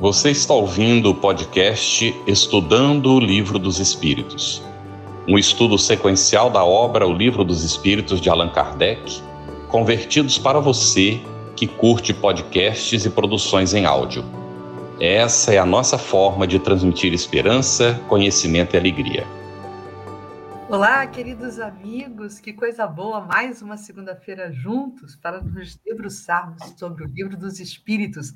[0.00, 4.62] Você está ouvindo o podcast Estudando o Livro dos Espíritos,
[5.26, 9.20] um estudo sequencial da obra O Livro dos Espíritos de Allan Kardec,
[9.66, 11.20] convertidos para você
[11.56, 14.24] que curte podcasts e produções em áudio.
[15.00, 19.26] Essa é a nossa forma de transmitir esperança, conhecimento e alegria.
[20.68, 27.08] Olá, queridos amigos, que coisa boa, mais uma segunda-feira juntos para nos debruçarmos sobre o
[27.08, 28.32] Livro dos Espíritos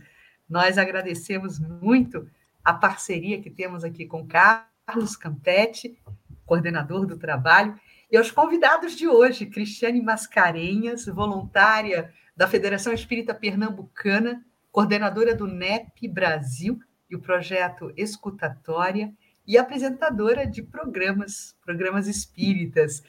[0.52, 2.28] nós agradecemos muito
[2.62, 5.98] a parceria que temos aqui com Carlos Campetti,
[6.44, 7.74] coordenador do trabalho,
[8.10, 16.06] e aos convidados de hoje, Cristiane Mascarenhas, voluntária da Federação Espírita Pernambucana, coordenadora do NEP
[16.06, 16.78] Brasil
[17.08, 19.10] e o projeto Escutatória,
[19.46, 23.02] e apresentadora de programas, programas espíritas,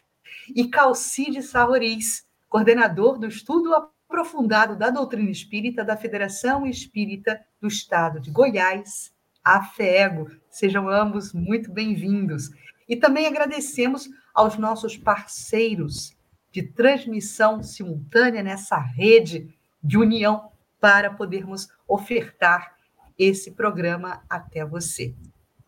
[0.55, 3.73] e Calcide Sarroriz, coordenador do estudo
[4.13, 9.11] aprofundado da doutrina espírita da Federação Espírita do Estado de Goiás,
[9.43, 10.29] a FEGO.
[10.51, 12.51] Sejam ambos muito bem-vindos.
[12.87, 16.15] E também agradecemos aos nossos parceiros
[16.51, 19.51] de transmissão simultânea nessa rede
[19.83, 22.75] de união para podermos ofertar
[23.17, 25.15] esse programa até você.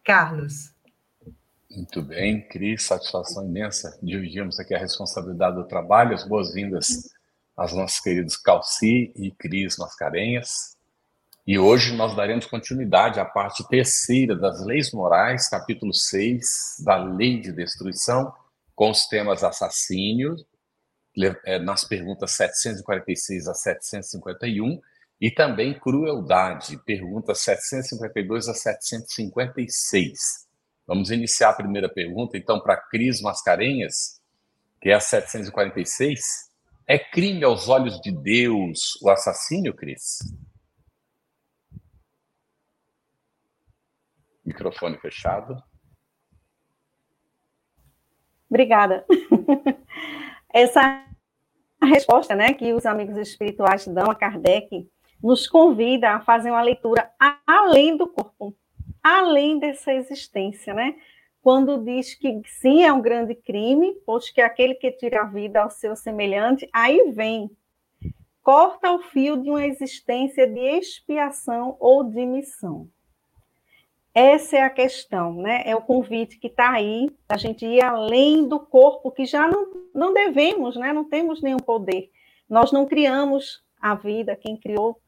[0.04, 0.72] Carlos.
[1.72, 3.98] Muito bem, Cris, satisfação imensa.
[4.04, 7.16] Dividimos aqui a responsabilidade do trabalho, as boas-vindas
[7.56, 10.76] aos nossos queridos Calci e Cris Mascarenhas.
[11.48, 17.40] E hoje nós daremos continuidade à parte terceira das leis morais, capítulo 6 da lei
[17.40, 18.34] de destruição,
[18.74, 20.36] com os temas assassínio,
[21.46, 24.82] é, nas perguntas 746 a 751,
[25.22, 30.46] e também crueldade, perguntas 752 a 756.
[30.86, 34.20] Vamos iniciar a primeira pergunta, então, para Cris Mascarenhas,
[34.82, 36.45] que é a 746.
[36.88, 40.20] É crime aos olhos de Deus o assassínio, Cris?
[44.46, 45.62] Microfone fechado.
[48.48, 49.04] Obrigada.
[50.54, 51.04] Essa
[51.82, 54.88] resposta né, que os amigos espirituais dão a Kardec
[55.22, 57.12] nos convida a fazer uma leitura
[57.48, 58.56] além do corpo,
[59.02, 60.96] além dessa existência, né?
[61.46, 65.62] Quando diz que sim, é um grande crime, pois que aquele que tira a vida
[65.62, 67.52] ao seu semelhante, aí vem,
[68.42, 72.90] corta o fio de uma existência de expiação ou de missão.
[74.12, 75.62] Essa é a questão, né?
[75.68, 79.68] É o convite que está aí, a gente ir além do corpo, que já não,
[79.94, 80.94] não devemos, né?
[80.94, 82.10] Não temos nenhum poder.
[82.50, 85.00] Nós não criamos a vida, quem criou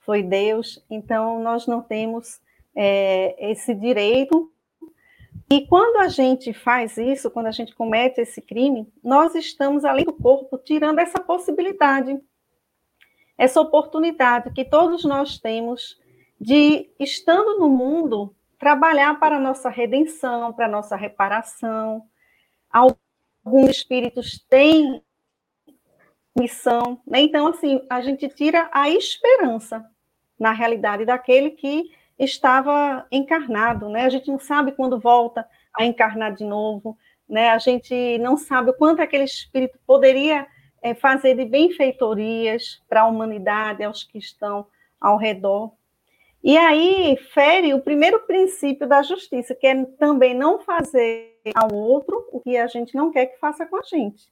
[0.00, 2.38] foi Deus, então nós não temos
[2.74, 4.52] é, esse direito
[5.48, 10.04] e quando a gente faz isso, quando a gente comete esse crime, nós estamos além
[10.04, 12.20] do corpo tirando essa possibilidade,
[13.38, 16.00] essa oportunidade que todos nós temos
[16.40, 22.02] de, estando no mundo, trabalhar para a nossa redenção, para a nossa reparação.
[22.68, 25.00] Alguns espíritos têm
[26.36, 27.20] missão, né?
[27.20, 29.88] então, assim, a gente tira a esperança
[30.38, 34.04] na realidade daquele que estava encarnado, né?
[34.04, 36.96] A gente não sabe quando volta a encarnar de novo,
[37.28, 37.50] né?
[37.50, 40.46] A gente não sabe o quanto aquele espírito poderia
[40.82, 44.66] é, fazer de benfeitorias para a humanidade, aos que estão
[45.00, 45.72] ao redor.
[46.42, 52.28] E aí fere o primeiro princípio da justiça, que é também não fazer ao outro
[52.30, 54.28] o que a gente não quer que faça com a gente.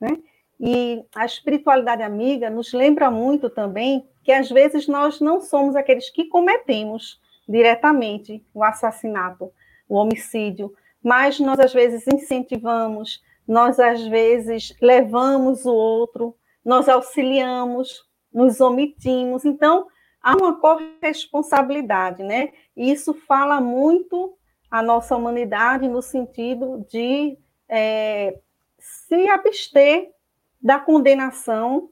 [0.00, 0.18] Né?
[0.60, 6.10] E a espiritualidade amiga nos lembra muito também que às vezes nós não somos aqueles
[6.10, 9.52] que cometemos diretamente o assassinato,
[9.88, 18.06] o homicídio, mas nós às vezes incentivamos, nós às vezes levamos o outro, nós auxiliamos,
[18.32, 19.44] nos omitimos.
[19.44, 19.86] Então,
[20.20, 22.52] há uma corresponsabilidade, né?
[22.76, 24.36] E isso fala muito
[24.70, 27.38] a nossa humanidade no sentido de
[27.68, 28.38] é,
[28.78, 30.10] se abster
[30.60, 31.90] da condenação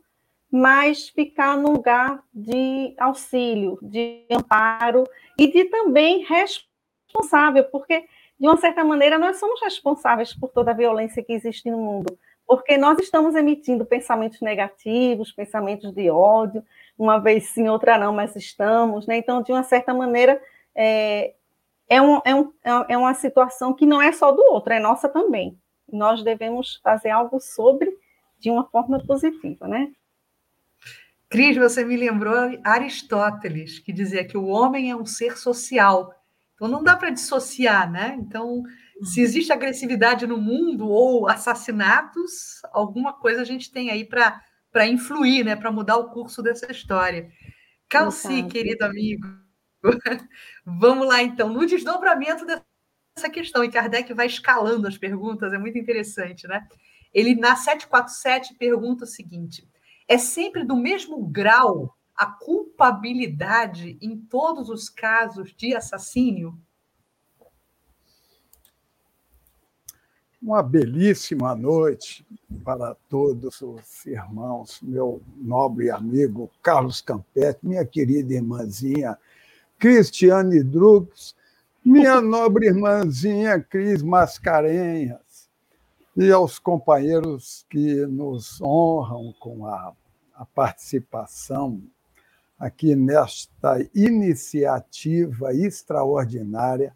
[0.51, 5.05] mas ficar no lugar de auxílio, de amparo
[5.39, 8.05] e de também responsável, porque,
[8.39, 12.19] de uma certa maneira, nós somos responsáveis por toda a violência que existe no mundo,
[12.47, 16.63] porque nós estamos emitindo pensamentos negativos, pensamentos de ódio,
[16.99, 19.17] uma vez sim, outra não, mas estamos, né?
[19.19, 20.41] Então, de uma certa maneira,
[20.75, 21.35] é,
[21.89, 22.53] é, um, é, um,
[22.89, 25.59] é uma situação que não é só do outro, é nossa também.
[25.93, 27.93] Nós devemos fazer algo sobre
[28.39, 29.93] de uma forma positiva, né?
[31.29, 32.35] Cris, você me lembrou
[32.65, 36.15] Aristóteles, que dizia que o homem é um ser social.
[36.55, 38.17] Então não dá para dissociar, né?
[38.19, 38.63] Então,
[39.03, 45.45] se existe agressividade no mundo ou assassinatos, alguma coisa a gente tem aí para influir,
[45.45, 45.57] né?
[45.57, 47.29] Para mudar o curso dessa história.
[47.89, 49.27] Calci, querido amigo.
[50.65, 55.79] Vamos lá, então, no desdobramento dessa questão, e Kardec vai escalando as perguntas, é muito
[55.79, 56.67] interessante, né?
[57.13, 59.69] Ele, na 747, pergunta o seguinte:
[60.09, 66.59] é sempre do mesmo grau a culpabilidade em todos os casos de assassínio?
[70.41, 72.25] Uma belíssima noite
[72.63, 79.19] para todos os irmãos, meu nobre amigo Carlos Campetti, minha querida irmãzinha
[79.79, 81.35] Cristiane Drux,
[81.85, 85.21] minha nobre irmãzinha Cris Mascarenhas,
[86.17, 89.93] e aos companheiros que nos honram com a,
[90.35, 91.83] a participação
[92.59, 96.95] aqui nesta iniciativa extraordinária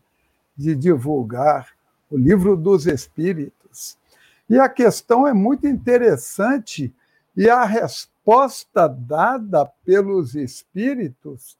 [0.56, 1.68] de divulgar
[2.10, 3.98] o livro dos Espíritos.
[4.48, 6.92] E a questão é muito interessante
[7.36, 11.58] e a resposta dada pelos Espíritos,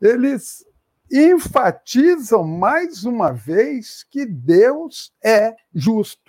[0.00, 0.64] eles
[1.10, 6.25] enfatizam mais uma vez que Deus é justo.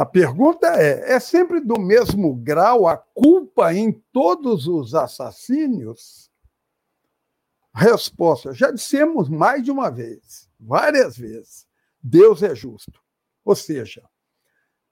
[0.00, 6.30] A pergunta é: é sempre do mesmo grau a culpa em todos os assassínios?
[7.74, 11.66] Resposta: já dissemos mais de uma vez, várias vezes.
[12.02, 12.98] Deus é justo.
[13.44, 14.02] Ou seja,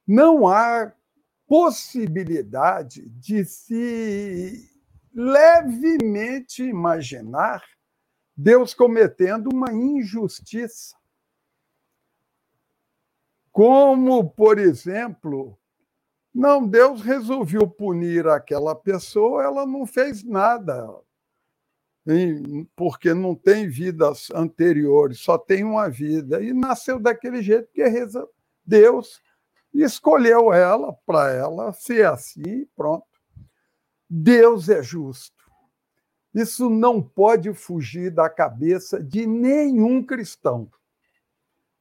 [0.06, 0.92] não há
[1.46, 4.70] possibilidade de se
[5.14, 7.64] levemente imaginar
[8.36, 10.97] Deus cometendo uma injustiça.
[13.58, 15.58] Como, por exemplo,
[16.32, 20.88] não, Deus resolveu punir aquela pessoa, ela não fez nada,
[22.76, 26.40] porque não tem vidas anteriores, só tem uma vida.
[26.40, 27.82] E nasceu daquele jeito que
[28.64, 29.20] Deus
[29.74, 33.08] escolheu ela para ela ser assim, pronto.
[34.08, 35.50] Deus é justo.
[36.32, 40.70] Isso não pode fugir da cabeça de nenhum cristão.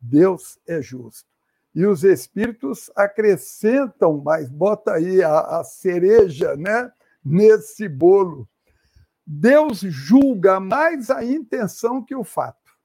[0.01, 1.36] Deus é justo.
[1.77, 6.91] E os espíritos acrescentam mais, bota aí a, a cereja né,
[7.23, 8.49] nesse bolo.
[9.23, 12.75] Deus julga mais a intenção que o fato.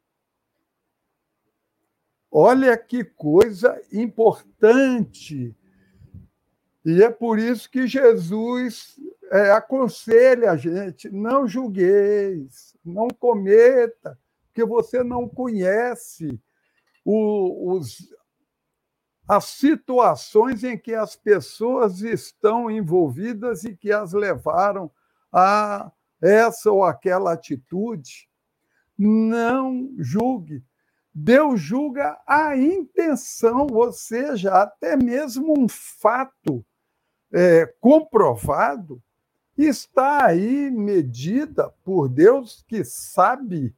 [2.31, 5.57] Olha que coisa importante.
[6.85, 9.01] E é por isso que Jesus
[9.31, 14.19] é, aconselha a gente: não julgueis, não cometa,
[14.49, 16.39] porque você não conhece
[17.03, 18.13] o, os,
[19.35, 24.91] as situações em que as pessoas estão envolvidas e que as levaram
[25.33, 25.91] a
[26.21, 28.29] essa ou aquela atitude.
[28.99, 30.63] Não julgue.
[31.15, 36.63] Deus julga a intenção, ou seja, até mesmo um fato
[37.33, 39.03] é, comprovado
[39.57, 43.75] está aí medida por Deus que sabe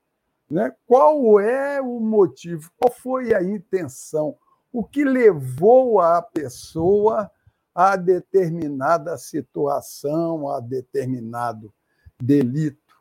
[0.50, 4.36] né, qual é o motivo, qual foi a intenção
[4.74, 7.30] o que levou a pessoa
[7.72, 11.72] a determinada situação, a determinado
[12.20, 12.96] delito.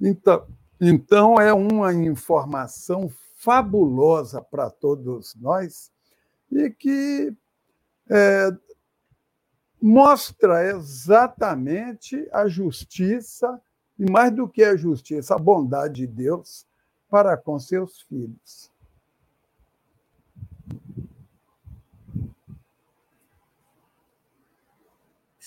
[0.00, 0.46] Então,
[0.80, 5.92] então é uma informação fabulosa para todos nós
[6.50, 7.36] e que
[8.08, 8.48] é,
[9.80, 13.60] mostra exatamente a justiça,
[13.98, 16.66] e mais do que a justiça, a bondade de Deus
[17.10, 18.71] para com seus filhos.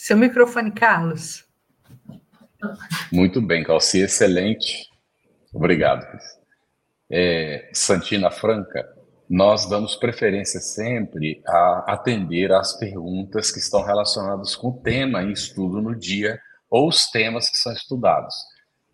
[0.05, 1.43] Seu microfone, Carlos.
[3.11, 4.87] Muito bem, Calci, excelente.
[5.51, 6.05] Obrigado.
[7.09, 8.87] É, Santina Franca,
[9.27, 15.31] nós damos preferência sempre a atender às perguntas que estão relacionadas com o tema em
[15.31, 18.35] estudo no dia ou os temas que são estudados.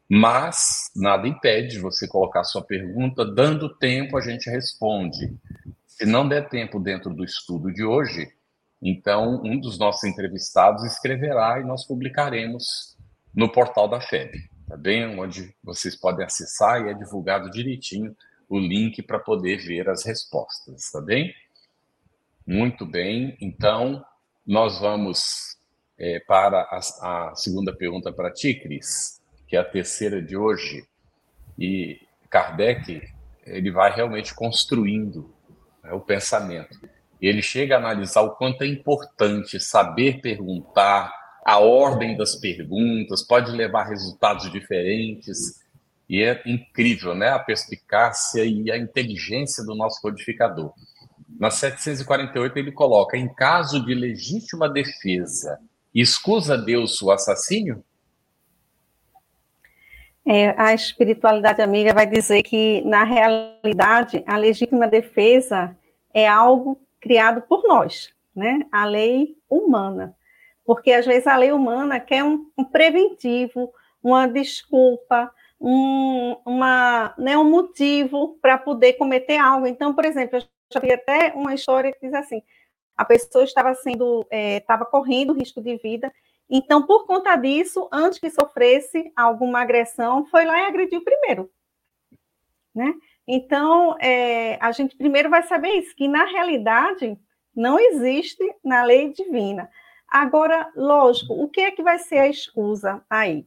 [0.10, 5.36] Mas nada impede você colocar sua pergunta, dando tempo a gente responde.
[5.86, 8.32] Se não der tempo dentro do estudo de hoje,
[8.82, 12.98] então, um dos nossos entrevistados escreverá e nós publicaremos
[13.34, 14.32] no portal da FEB,
[14.68, 15.20] tá bem?
[15.20, 18.16] Onde vocês podem acessar e é divulgado direitinho
[18.50, 21.34] o link para poder ver as respostas, tá bem?
[22.46, 24.04] Muito bem, então
[24.46, 25.58] nós vamos
[25.98, 30.84] é, para a, a, segunda pergunta para ti, Cris, que é a terceira de hoje.
[31.58, 33.08] E Kardec,
[33.46, 35.32] ele vai realmente construindo
[35.84, 36.80] né, o pensamento
[37.28, 41.13] ele chega a analisar o quanto é importante saber perguntar,
[41.46, 45.62] a ordem das perguntas, pode levar a resultados diferentes.
[46.10, 47.30] E é incrível, né?
[47.30, 50.74] A perspicácia e a inteligência do nosso codificador.
[51.40, 55.60] Na 748, ele coloca: em caso de legítima defesa,
[55.94, 57.84] escusa Deus o assassínio?
[60.25, 65.75] É, a espiritualidade amiga vai dizer que, na realidade, a legítima defesa
[66.13, 68.65] é algo criado por nós, né?
[68.72, 70.15] A lei humana.
[70.63, 75.29] Porque, às vezes, a lei humana quer um, um preventivo, uma desculpa,
[75.60, 79.67] um, uma, né, um motivo para poder cometer algo.
[79.67, 82.41] Então, por exemplo, eu já vi até uma história que diz assim:
[82.96, 86.12] a pessoa estava sendo, estava é, correndo risco de vida,
[86.53, 91.50] então, por conta disso, antes que sofresse alguma agressão, foi lá e agrediu primeiro.
[92.75, 92.93] Né?
[93.28, 97.18] Então, é, a gente primeiro vai saber isso, que na realidade
[97.56, 99.70] não existe na lei divina.
[100.08, 103.46] Agora, lógico, o que é que vai ser a escusa aí?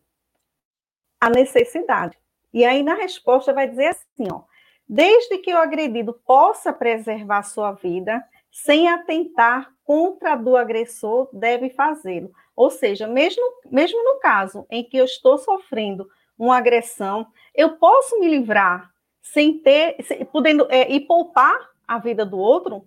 [1.20, 2.16] A necessidade.
[2.52, 4.42] E aí, na resposta, vai dizer assim: ó,
[4.88, 11.70] desde que o agredido possa preservar sua vida, sem atentar contra a do agressor, deve
[11.70, 12.30] fazê-lo.
[12.54, 18.18] Ou seja, mesmo, mesmo no caso em que eu estou sofrendo uma agressão, eu posso
[18.20, 18.93] me livrar
[19.24, 22.86] sem ter, sem, podendo é, e poupar a vida do outro?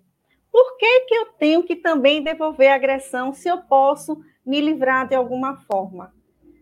[0.50, 5.06] Por que, que eu tenho que também devolver a agressão se eu posso me livrar
[5.06, 6.14] de alguma forma?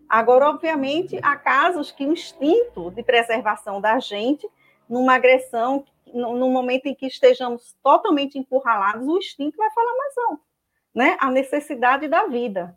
[0.08, 4.48] Agora, obviamente, há casos que o instinto de preservação da gente,
[4.88, 10.42] numa agressão, no, momento em que estejamos totalmente encurralados, o instinto vai falar mais alto,
[10.94, 11.16] né?
[11.20, 12.76] A necessidade da vida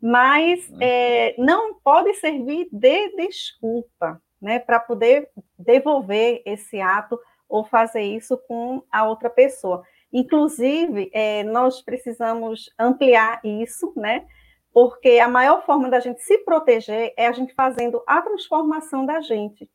[0.00, 0.78] mas uhum.
[0.80, 5.28] é, não pode servir de desculpa, né, para poder
[5.58, 7.18] devolver esse ato
[7.48, 9.82] ou fazer isso com a outra pessoa.
[10.12, 14.26] Inclusive, é, nós precisamos ampliar isso, né,
[14.72, 19.20] porque a maior forma da gente se proteger é a gente fazendo a transformação da
[19.20, 19.68] gente,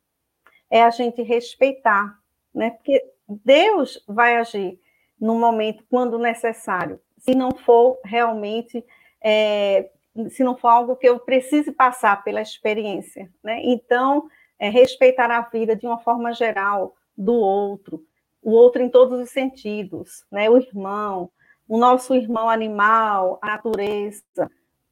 [0.70, 2.18] é a gente respeitar,
[2.54, 4.80] né, porque Deus vai agir
[5.20, 8.84] no momento quando necessário, se não for realmente
[9.22, 9.90] é,
[10.30, 13.60] se não for algo que eu precise passar pela experiência, né?
[13.62, 18.04] Então, é, respeitar a vida de uma forma geral do outro,
[18.42, 20.48] o outro em todos os sentidos, né?
[20.48, 21.30] O irmão,
[21.68, 24.22] o nosso irmão animal, a natureza,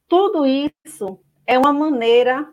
[0.08, 2.48] tudo isso é uma maneira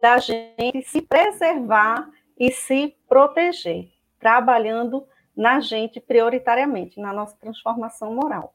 [0.00, 8.54] da gente se preservar e se proteger, trabalhando na gente prioritariamente, na nossa transformação moral.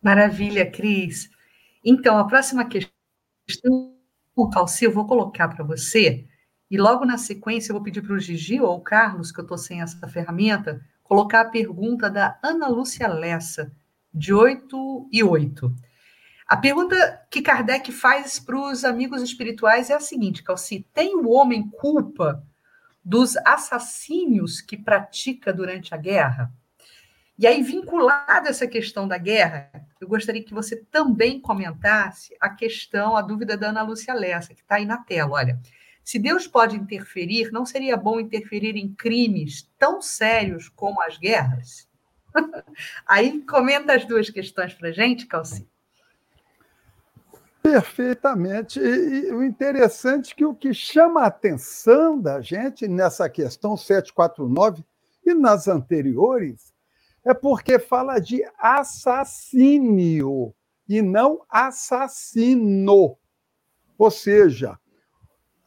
[0.00, 1.30] Maravilha, Cris.
[1.84, 3.95] Então, a próxima questão,
[4.36, 6.26] o Calci, eu vou colocar para você,
[6.70, 9.42] e logo na sequência eu vou pedir para o Gigi ou o Carlos, que eu
[9.42, 13.72] estou sem essa ferramenta, colocar a pergunta da Ana Lúcia Lessa,
[14.12, 15.74] de 8 e 8.
[16.46, 21.30] A pergunta que Kardec faz para os amigos espirituais é a seguinte, Calci: tem o
[21.30, 22.44] homem culpa
[23.02, 26.52] dos assassínios que pratica durante a guerra?
[27.38, 32.48] E aí, vinculado a essa questão da guerra, eu gostaria que você também comentasse a
[32.48, 35.32] questão, a dúvida da Ana Lúcia Lessa, que está aí na tela.
[35.32, 35.60] Olha,
[36.02, 41.86] se Deus pode interferir, não seria bom interferir em crimes tão sérios como as guerras?
[43.06, 45.68] aí, comenta as duas questões para a gente, Calci.
[47.62, 48.80] Perfeitamente.
[48.80, 53.76] E, e, o interessante é que o que chama a atenção da gente nessa questão
[53.76, 54.82] 749
[55.26, 56.75] e nas anteriores
[57.26, 60.54] é porque fala de assassínio
[60.88, 63.18] e não assassino.
[63.98, 64.78] Ou seja,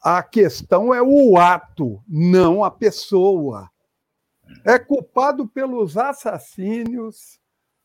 [0.01, 3.69] a questão é o ato, não a pessoa.
[4.63, 7.37] É culpado pelos assassínios,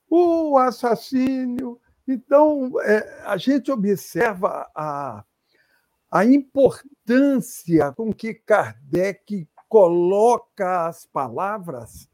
[0.09, 1.81] o assassínio.
[2.07, 5.25] Então, é, a gente observa a,
[6.13, 12.09] a importância com que Kardec coloca as palavras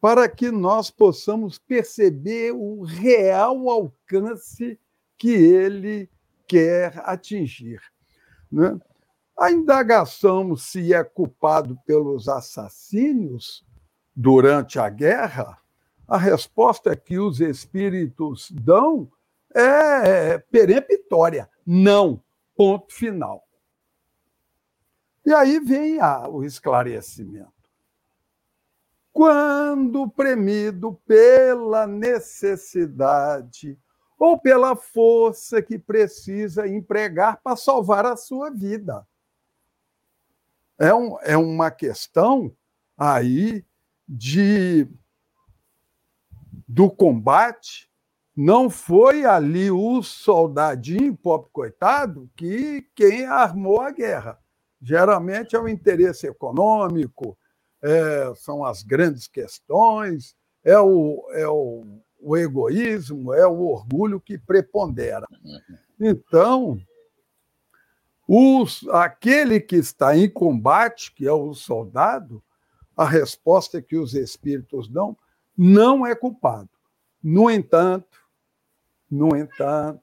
[0.00, 4.78] para que nós possamos perceber o real alcance
[5.16, 6.08] que ele
[6.46, 7.80] quer atingir.
[8.50, 8.78] Né?
[9.36, 13.66] A indagação se é culpado pelos assassínios
[14.14, 15.58] durante a guerra,
[16.06, 19.10] a resposta que os espíritos dão
[19.54, 22.22] é peremptória: não.
[22.56, 23.46] Ponto final.
[25.24, 27.57] E aí vem o esclarecimento
[29.18, 33.76] quando premido pela necessidade
[34.16, 39.04] ou pela força que precisa empregar para salvar a sua vida.
[40.78, 42.54] É, um, é uma questão
[42.96, 43.64] aí
[44.08, 44.86] de
[46.68, 47.90] do combate.
[48.36, 54.38] Não foi ali o soldadinho, pobre coitado, que quem armou a guerra.
[54.80, 57.36] Geralmente é o interesse econômico,
[57.82, 61.84] é, são as grandes questões, é, o, é o,
[62.20, 65.26] o egoísmo, é o orgulho que prepondera.
[66.00, 66.78] Então,
[68.30, 72.42] Os, aquele que está em combate, que é o soldado,
[72.94, 75.16] a resposta que os espíritos dão
[75.56, 76.68] não é culpado.
[77.22, 78.18] No entanto,
[79.10, 80.02] no entanto,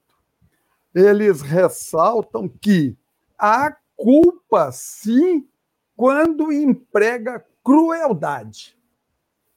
[0.92, 2.96] eles ressaltam que
[3.38, 5.48] há culpa sim
[5.94, 8.78] quando emprega crueldade.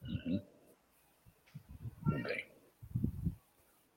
[0.02, 0.42] Uhum.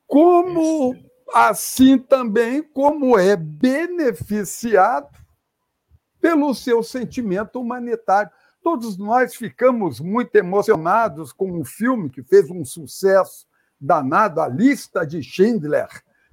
[0.06, 0.94] Como
[1.32, 5.08] assim também como é beneficiado
[6.20, 8.30] pelo seu sentimento humanitário.
[8.62, 13.46] Todos nós ficamos muito emocionados com um filme que fez um sucesso
[13.80, 15.88] danado, A Lista de Schindler,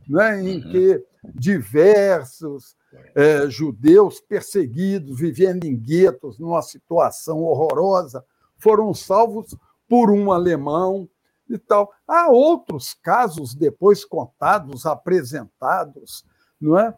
[0.06, 0.70] né, em uhum.
[0.70, 2.76] que diversos
[3.16, 8.24] é, judeus perseguidos, vivendo em guetos, numa situação horrorosa,
[8.58, 9.56] foram salvos
[9.88, 11.10] por um alemão
[11.50, 11.92] e tal.
[12.08, 16.26] Há outros casos depois contados, apresentados,
[16.60, 16.96] não é?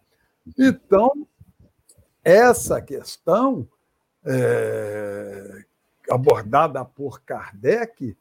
[0.57, 1.27] Então,
[2.23, 3.67] essa questão
[4.25, 5.65] é,
[6.09, 8.17] abordada por Kardec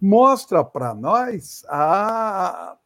[0.00, 2.76] mostra para nós a,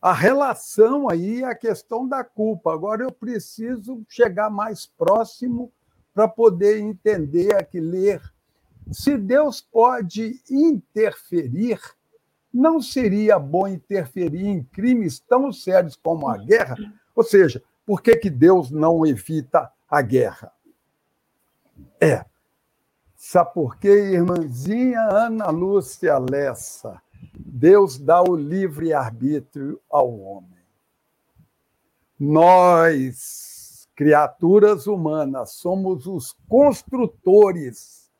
[0.00, 2.72] a relação aí, a questão da culpa.
[2.72, 5.72] Agora eu preciso chegar mais próximo
[6.14, 8.20] para poder entender aqui, ler.
[8.90, 11.78] Se Deus pode interferir
[12.52, 16.76] não seria bom interferir em crimes tão sérios como a guerra?
[17.14, 20.52] Ou seja, por que, que Deus não evita a guerra?
[22.00, 22.24] É.
[23.14, 27.00] Sabe por quê, irmãzinha Ana Lúcia Lessa?
[27.34, 30.58] Deus dá o livre arbítrio ao homem.
[32.18, 38.10] Nós, criaturas humanas, somos os construtores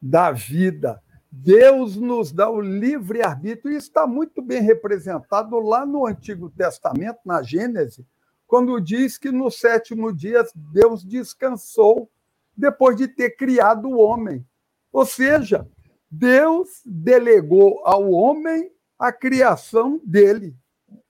[0.00, 1.02] da vida
[1.36, 7.42] Deus nos dá o livre-arbítrio, e está muito bem representado lá no Antigo Testamento, na
[7.42, 8.06] Gênese,
[8.46, 12.08] quando diz que no sétimo dia Deus descansou
[12.56, 14.46] depois de ter criado o homem.
[14.92, 15.66] Ou seja,
[16.16, 20.56] Deus delegou ao homem a criação dele,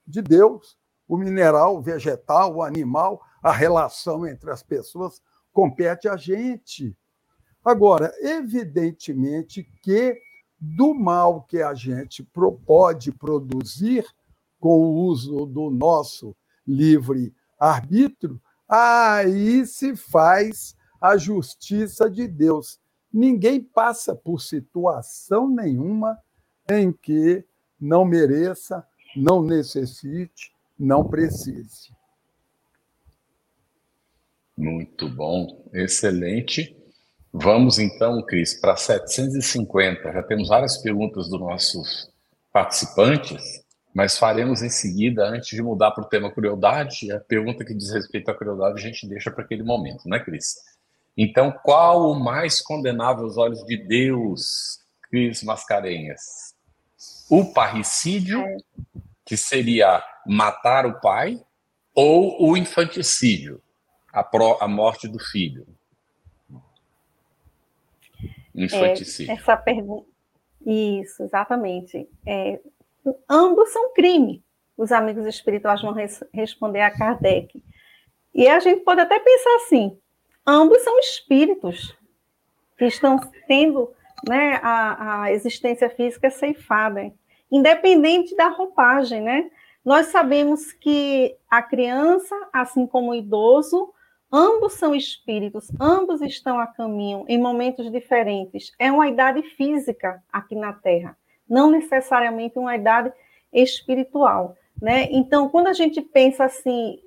[0.05, 5.21] de Deus, o mineral, o vegetal, o animal, a relação entre as pessoas
[5.53, 6.97] compete a gente.
[7.63, 10.19] Agora, evidentemente que
[10.59, 12.23] do mal que a gente
[12.65, 14.05] pode produzir
[14.59, 22.79] com o uso do nosso livre arbítrio, aí se faz a justiça de Deus.
[23.17, 26.19] Ninguém passa por situação nenhuma
[26.69, 27.45] em que
[27.79, 31.95] não mereça, não necessite, não precise.
[34.57, 36.75] Muito bom, excelente.
[37.31, 40.11] Vamos então, Cris, para 750.
[40.11, 42.11] Já temos várias perguntas dos nossos
[42.51, 47.73] participantes, mas faremos em seguida, antes de mudar para o tema crueldade, a pergunta que
[47.73, 50.74] diz respeito à crueldade a gente deixa para aquele momento, né, Cris?
[51.17, 56.53] Então, qual o mais condenável aos olhos de Deus, Cris Mascarenhas?
[57.29, 58.43] O parricídio,
[59.23, 61.41] que seria matar o pai,
[61.93, 63.61] ou o infanticídio,
[64.11, 65.65] a, pro, a morte do filho?
[68.53, 69.31] Infanticídio.
[69.31, 70.07] É, essa pergunta.
[70.65, 72.09] Isso, exatamente.
[72.25, 72.59] É,
[73.29, 74.43] ambos são crime.
[74.77, 77.63] Os amigos espirituais vão res responder a Kardec.
[78.33, 79.97] E a gente pode até pensar assim:
[80.45, 81.95] ambos são espíritos
[82.77, 83.91] que estão tendo
[84.27, 87.11] né, a, a existência física ceifada,
[87.51, 89.49] independente da roupagem, né?
[89.83, 93.93] Nós sabemos que a criança, assim como o idoso,
[94.37, 98.73] Ambos são espíritos, ambos estão a caminho em momentos diferentes.
[98.77, 101.17] É uma idade física aqui na Terra,
[101.49, 103.13] não necessariamente uma idade
[103.53, 105.07] espiritual, né?
[105.09, 106.99] Então, quando a gente pensa assim,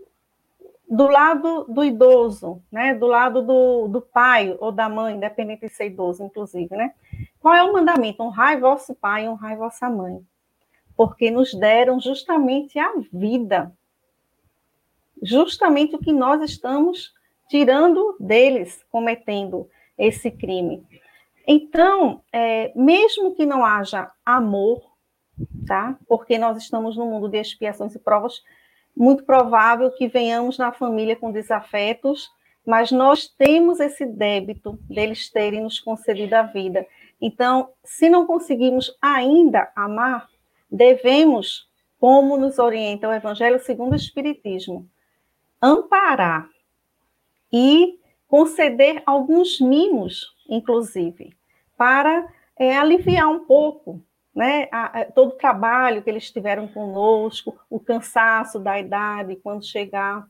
[0.88, 5.68] do lado do idoso, né, do lado do, do pai ou da mãe, independente de
[5.68, 6.94] ser idoso, inclusive, né?
[7.40, 8.22] Qual é o mandamento?
[8.22, 10.24] Honrai vosso pai, honrai vossa mãe.
[10.96, 13.72] Porque nos deram justamente a vida.
[15.22, 17.12] Justamente o que nós estamos
[17.48, 20.86] tirando deles cometendo esse crime.
[21.46, 24.82] Então, é, mesmo que não haja amor,
[25.66, 25.98] tá?
[26.06, 28.42] Porque nós estamos no mundo de expiações e provas,
[28.98, 32.28] muito provável que venhamos na família com desafetos,
[32.66, 36.84] mas nós temos esse débito deles terem nos concedido a vida.
[37.20, 40.28] Então, se não conseguimos ainda amar,
[40.68, 41.68] devemos,
[42.00, 44.88] como nos orienta o Evangelho segundo o Espiritismo,
[45.62, 46.48] amparar
[47.52, 51.36] e conceder alguns mimos, inclusive,
[51.76, 54.02] para é, aliviar um pouco
[54.38, 59.66] né, a, a, todo o trabalho que eles tiveram conosco, o cansaço da idade quando
[59.66, 60.28] chegar.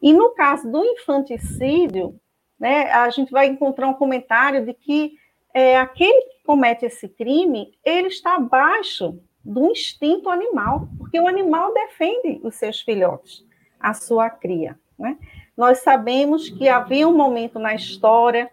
[0.00, 2.14] E no caso do infanticídio,
[2.56, 5.14] né, a gente vai encontrar um comentário de que
[5.52, 11.74] é, aquele que comete esse crime, ele está abaixo do instinto animal, porque o animal
[11.74, 13.44] defende os seus filhotes,
[13.80, 14.78] a sua cria.
[14.96, 15.18] Né?
[15.56, 18.48] Nós sabemos que havia um momento na história,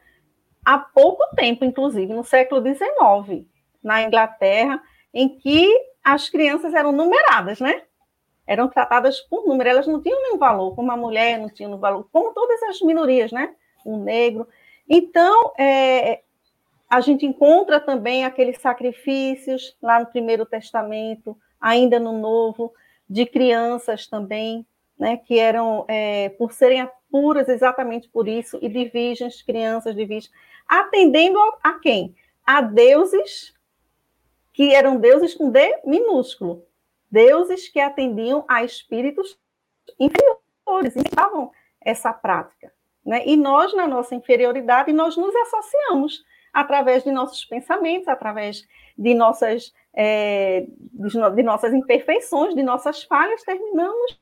[0.66, 3.46] há pouco tempo, inclusive, no século XIX,
[3.84, 4.82] na Inglaterra,
[5.16, 5.74] em que
[6.04, 7.84] as crianças eram numeradas, né?
[8.46, 11.80] Eram tratadas por número, elas não tinham nenhum valor, como a mulher não tinha nenhum
[11.80, 13.56] valor, como todas as minorias, né?
[13.86, 14.48] O negro.
[14.88, 16.22] Então, é,
[16.90, 22.74] a gente encontra também aqueles sacrifícios lá no Primeiro Testamento, ainda no Novo,
[23.10, 24.66] de crianças também,
[24.98, 30.06] né, que eram, é, por serem puras exatamente por isso, e de virgens, crianças de
[30.06, 30.32] virgens,
[30.68, 32.16] atendendo a, a quem?
[32.46, 33.56] A deuses
[34.56, 36.66] que eram deuses com D minúsculo,
[37.12, 39.38] deuses que atendiam a espíritos
[40.00, 42.72] inferiores, estavam essa prática.
[43.06, 43.24] Né?
[43.28, 48.66] E nós, na nossa inferioridade, nós nos associamos através de nossos pensamentos, através
[48.98, 54.18] de nossas, é, de, nossas imperfeições, de nossas falhas, terminamos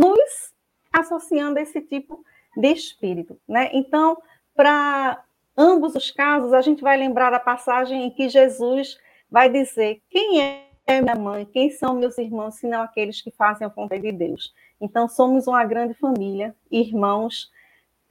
[0.00, 0.54] nos
[0.90, 2.24] associando a esse tipo
[2.56, 3.38] de espírito.
[3.46, 3.68] Né?
[3.74, 4.16] Então,
[4.54, 5.22] para
[5.54, 8.98] ambos os casos, a gente vai lembrar da passagem em que Jesus
[9.32, 13.70] vai dizer quem é minha mãe, quem são meus irmãos, senão aqueles que fazem a
[13.70, 14.52] vontade de Deus.
[14.78, 17.50] Então, somos uma grande família, irmãos,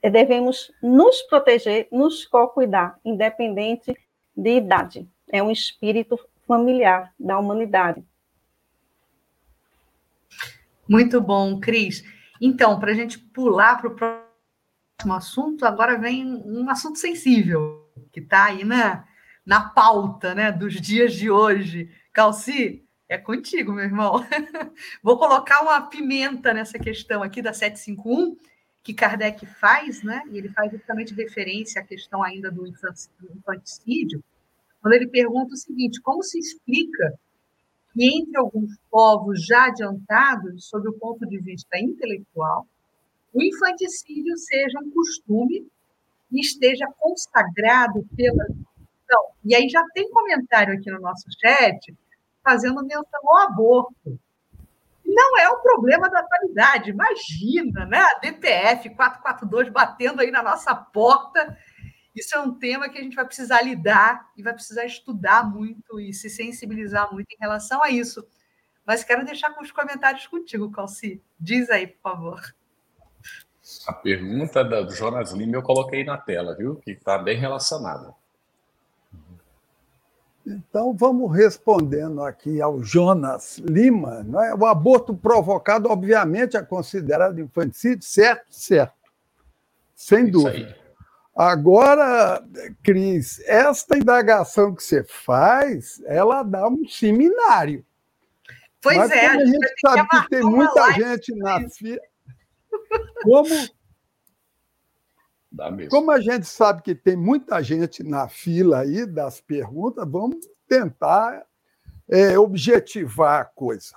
[0.02, 3.96] devemos nos proteger, nos co-cuidar, independente
[4.36, 5.08] de idade.
[5.30, 8.02] É um espírito familiar da humanidade.
[10.88, 12.02] Muito bom, Cris.
[12.40, 18.18] Então, para a gente pular para o próximo assunto, agora vem um assunto sensível, que
[18.18, 19.04] está aí na,
[19.44, 21.90] na pauta né, dos dias de hoje.
[22.12, 24.14] Calci, é contigo, meu irmão.
[25.02, 28.36] Vou colocar uma pimenta nessa questão aqui da 751
[28.82, 30.22] que Kardec faz, né?
[30.30, 34.22] E ele faz justamente referência à questão ainda do infanticídio,
[34.80, 37.14] quando ele pergunta o seguinte: como se explica
[37.92, 42.66] que entre alguns povos já adiantados, sob o ponto de vista intelectual,
[43.32, 45.66] o infanticídio seja um costume
[46.30, 48.46] e esteja consagrado pela
[49.12, 51.94] então, e aí já tem comentário aqui no nosso chat
[52.42, 54.18] fazendo menção ao aborto
[55.04, 56.90] não é um problema da atualidade.
[56.90, 57.98] Imagina, né?
[57.98, 61.56] A DPF 442 batendo aí na nossa porta.
[62.14, 66.00] Isso é um tema que a gente vai precisar lidar e vai precisar estudar muito
[66.00, 68.26] e se sensibilizar muito em relação a isso.
[68.86, 71.22] Mas quero deixar com os comentários contigo, Calci.
[71.38, 72.40] Diz aí, por favor.
[73.86, 76.76] A pergunta do Jonas Lima eu coloquei na tela, viu?
[76.76, 78.14] Que está bem relacionada.
[80.46, 84.26] Então, vamos respondendo aqui ao Jonas Lima.
[84.44, 84.54] É?
[84.54, 88.44] O aborto provocado, obviamente, é considerado infanticídio, certo?
[88.50, 88.94] Certo.
[89.94, 90.66] Sem Isso dúvida.
[90.66, 90.82] Aí.
[91.34, 92.44] Agora,
[92.82, 97.84] Cris, esta indagação que você faz, ela dá um seminário.
[98.82, 99.28] Pois Mas é.
[99.28, 102.00] Como a gente sabe que tem muita gente na fila.
[103.22, 103.54] Como
[105.52, 105.90] Dá mesmo.
[105.90, 111.44] Como a gente sabe que tem muita gente na fila aí das perguntas, vamos tentar
[112.08, 113.96] é, objetivar a coisa.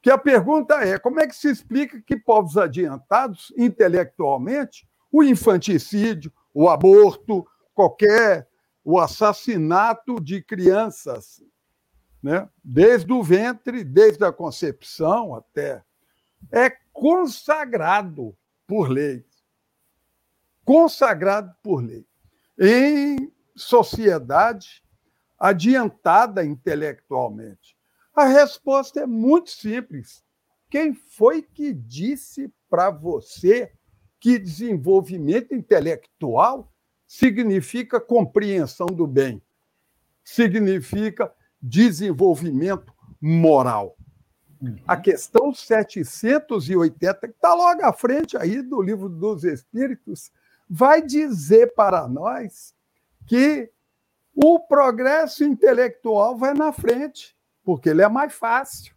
[0.00, 6.32] Que a pergunta é: como é que se explica que povos adiantados intelectualmente, o infanticídio,
[6.54, 8.48] o aborto, qualquer
[8.84, 11.42] o assassinato de crianças,
[12.22, 12.48] né?
[12.62, 15.82] desde o ventre, desde a concepção até,
[16.50, 18.34] é consagrado
[18.66, 19.24] por lei
[20.70, 22.06] consagrado por lei.
[22.56, 24.84] Em sociedade
[25.36, 27.76] adiantada intelectualmente.
[28.14, 30.22] A resposta é muito simples.
[30.70, 33.72] Quem foi que disse para você
[34.20, 36.72] que desenvolvimento intelectual
[37.04, 39.42] significa compreensão do bem?
[40.22, 43.96] Significa desenvolvimento moral.
[44.86, 50.30] A questão 780, que está logo à frente aí do livro dos Espíritos,
[50.70, 52.72] vai dizer para nós
[53.26, 53.68] que
[54.32, 58.94] o progresso intelectual vai na frente, porque ele é mais fácil.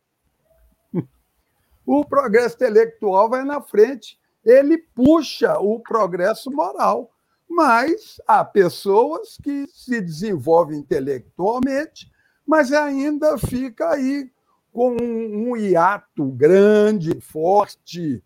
[1.85, 7.11] O progresso intelectual vai na frente, ele puxa o progresso moral.
[7.49, 12.09] Mas há pessoas que se desenvolvem intelectualmente,
[12.47, 14.31] mas ainda fica aí
[14.71, 18.23] com um hiato grande, forte,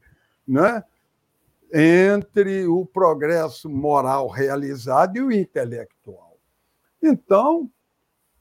[0.48, 0.84] né?
[1.74, 6.40] Entre o progresso moral realizado e o intelectual.
[7.02, 7.70] Então,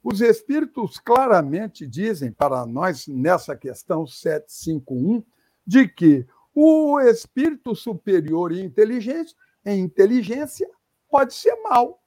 [0.03, 5.23] os espíritos claramente dizem para nós, nessa questão 751,
[5.67, 6.27] de que
[6.59, 10.67] O espírito superior e inteligente, em inteligência,
[11.07, 12.03] pode ser mal.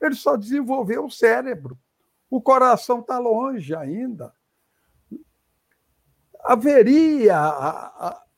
[0.00, 1.76] Ele só desenvolveu o cérebro.
[2.30, 4.32] O coração está longe ainda.
[6.44, 7.36] Haveria.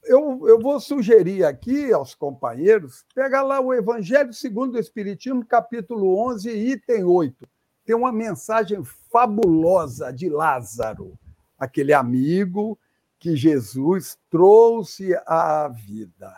[0.06, 6.18] Eu, eu vou sugerir aqui aos companheiros, pegar lá o Evangelho segundo o Espiritismo, capítulo
[6.30, 7.48] 11, item 8.
[7.84, 11.18] Tem uma mensagem fabulosa de Lázaro,
[11.58, 12.78] aquele amigo
[13.18, 16.34] que Jesus trouxe à vida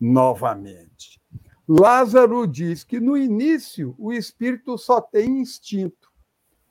[0.00, 1.20] novamente.
[1.68, 6.10] Lázaro diz que no início o espírito só tem instinto.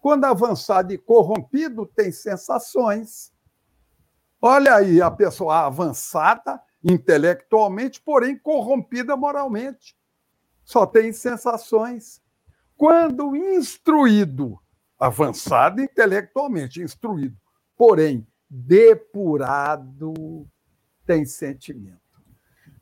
[0.02, 3.32] Quando avançado e corrompido, tem sensações.
[4.42, 9.96] Olha aí a pessoa avançada intelectualmente, porém corrompida moralmente.
[10.64, 12.22] Só tem sensações.
[12.78, 14.58] Quando instruído,
[14.98, 17.36] avançado intelectualmente, instruído,
[17.76, 20.48] porém depurado,
[21.06, 22.00] tem sentimento.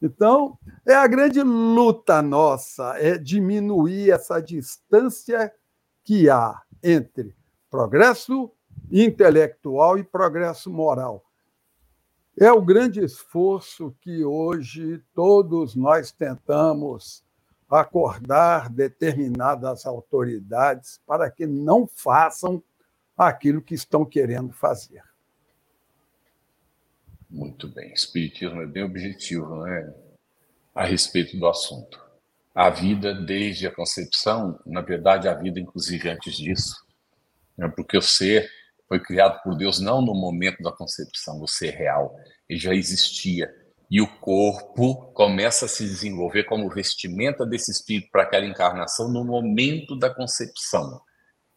[0.01, 5.51] Então, é a grande luta nossa, é diminuir essa distância
[6.03, 7.35] que há entre
[7.69, 8.51] progresso
[8.91, 11.26] intelectual e progresso moral.
[12.39, 17.23] É o grande esforço que hoje todos nós tentamos
[17.67, 22.63] acordar determinadas autoridades para que não façam
[23.17, 25.03] aquilo que estão querendo fazer.
[27.27, 27.91] Muito bem.
[27.91, 29.93] Espiritismo é bem objetivo, né?
[30.75, 31.99] A respeito do assunto.
[32.53, 36.75] A vida desde a concepção, na verdade, a vida, inclusive, antes disso.
[37.57, 37.67] Né?
[37.75, 38.47] Porque o ser
[38.87, 42.15] foi criado por Deus não no momento da concepção, o ser real.
[42.49, 43.49] Ele já existia.
[43.89, 49.23] E o corpo começa a se desenvolver como vestimenta desse espírito para aquela encarnação no
[49.23, 51.01] momento da concepção.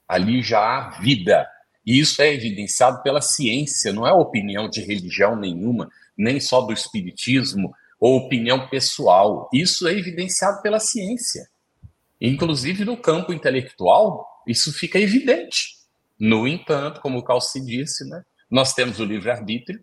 [0.08, 1.46] Ali já há vida
[1.86, 6.72] e isso é evidenciado pela ciência, não é opinião de religião nenhuma, nem só do
[6.72, 9.48] espiritismo ou opinião pessoal.
[9.52, 11.48] Isso é evidenciado pela ciência.
[12.20, 15.79] Inclusive no campo intelectual, isso fica evidente.
[16.20, 19.82] No entanto, como o Calci disse, né, nós temos o livre-arbítrio,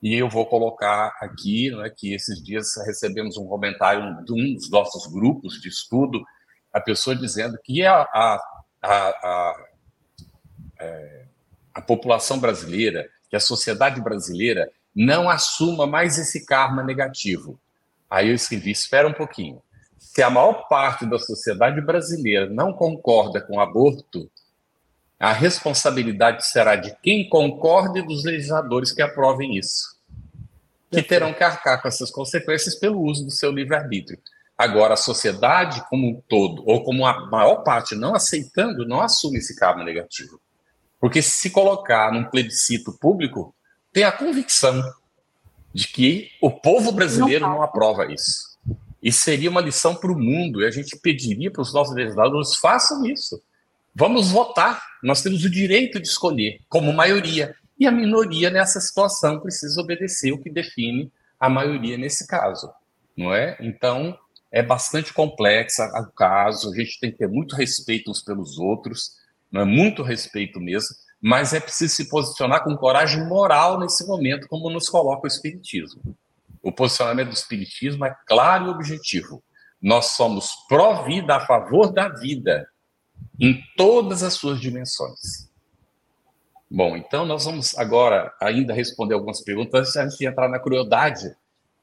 [0.00, 4.70] e eu vou colocar aqui né, que esses dias recebemos um comentário de um dos
[4.70, 6.22] nossos grupos de estudo,
[6.72, 8.40] a pessoa dizendo que a, a,
[8.82, 9.66] a, a
[10.82, 11.24] é,
[11.74, 17.58] a população brasileira, que a sociedade brasileira não assuma mais esse karma negativo.
[18.10, 19.62] Aí eu escrevi: espera um pouquinho.
[19.98, 24.30] Se a maior parte da sociedade brasileira não concorda com o aborto,
[25.22, 29.96] a responsabilidade será de quem concorda e dos legisladores que aprovem isso,
[30.90, 34.18] que terão que arcar com essas consequências pelo uso do seu livre-arbítrio.
[34.58, 39.38] Agora, a sociedade como um todo, ou como a maior parte não aceitando, não assume
[39.38, 40.40] esse karma negativo.
[41.00, 43.54] Porque se colocar num plebiscito público,
[43.92, 44.82] tem a convicção
[45.72, 48.58] de que o povo brasileiro não, não aprova isso.
[49.00, 52.56] E seria uma lição para o mundo, e a gente pediria para os nossos legisladores:
[52.56, 53.40] façam isso.
[53.94, 54.82] Vamos votar.
[55.02, 57.54] Nós temos o direito de escolher, como maioria.
[57.78, 62.72] E a minoria nessa situação precisa obedecer o que define a maioria nesse caso,
[63.16, 63.56] não é?
[63.60, 64.16] Então,
[64.52, 69.20] é bastante complexa o caso, a gente tem que ter muito respeito uns pelos outros
[69.60, 74.70] é muito respeito mesmo, mas é preciso se posicionar com coragem moral nesse momento, como
[74.70, 76.16] nos coloca o Espiritismo.
[76.62, 79.42] O posicionamento do Espiritismo é claro e objetivo.
[79.80, 82.66] Nós somos pró-vida, a favor da vida,
[83.40, 85.50] em todas as suas dimensões.
[86.70, 91.34] Bom, então nós vamos agora ainda responder algumas perguntas antes de entrar na crueldade,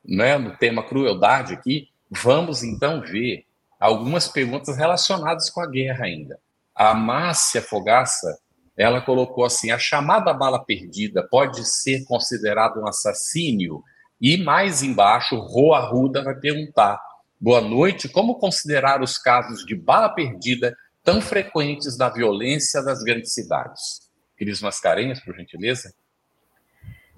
[0.04, 1.90] né, no tema crueldade aqui.
[2.10, 3.46] Vamos então ver
[3.80, 6.40] algumas perguntas relacionadas com a guerra ainda
[6.80, 8.40] a Márcia Fogaça,
[8.78, 13.84] ela colocou assim: a chamada bala perdida pode ser considerada um assassínio?
[14.22, 16.98] E mais embaixo, Roa Ruda vai perguntar:
[17.38, 20.74] boa noite, como considerar os casos de bala perdida
[21.04, 24.10] tão frequentes na violência das grandes cidades?
[24.38, 25.94] Cris Mascarenhas, por gentileza.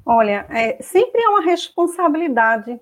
[0.05, 2.79] Olha, é, sempre é uma responsabilidade,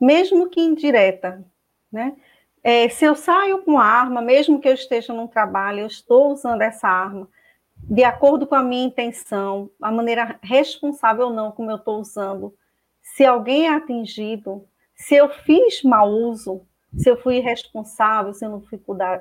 [0.00, 1.44] mesmo que indireta,
[1.90, 2.16] né?
[2.62, 6.60] É, se eu saio com arma, mesmo que eu esteja num trabalho, eu estou usando
[6.60, 7.28] essa arma
[7.74, 12.54] de acordo com a minha intenção, a maneira responsável ou não como eu estou usando.
[13.02, 14.64] Se alguém é atingido,
[14.94, 18.80] se eu fiz mau uso, se eu fui irresponsável, se eu não fui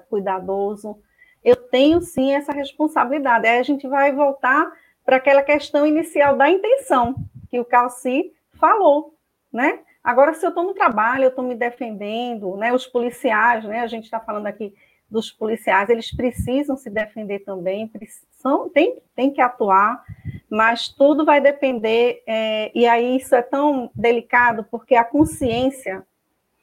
[0.10, 0.97] cuidadoso,
[1.43, 3.47] eu tenho sim essa responsabilidade.
[3.47, 4.71] Aí a gente vai voltar
[5.05, 7.15] para aquela questão inicial da intenção
[7.49, 9.15] que o Calci falou,
[9.51, 9.79] né?
[10.03, 12.73] Agora, se eu estou no trabalho, eu estou me defendendo, né?
[12.73, 13.82] Os policiais, né?
[13.82, 14.73] A gente está falando aqui
[15.10, 20.03] dos policiais, eles precisam se defender também, precisam, tem, tem que atuar,
[20.49, 26.05] mas tudo vai depender, é, e aí isso é tão delicado, porque a consciência,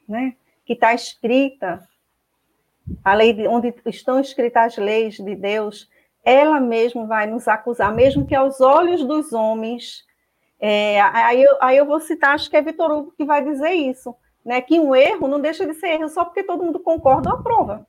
[0.07, 0.33] né,
[0.67, 1.87] que está escrita,
[3.03, 5.89] a lei de, onde estão escritas as leis de Deus,
[6.25, 10.05] ela mesma vai nos acusar, mesmo que aos olhos dos homens.
[10.59, 13.71] É, aí, eu, aí eu vou citar, acho que é Vitor Hugo que vai dizer
[13.71, 17.29] isso, né, que um erro não deixa de ser erro só porque todo mundo concorda
[17.29, 17.87] ou aprova.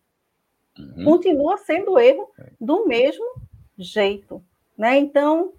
[0.78, 1.04] Uhum.
[1.04, 3.26] Continua sendo erro do mesmo
[3.76, 4.40] jeito.
[4.76, 4.98] Né?
[4.98, 5.52] Então,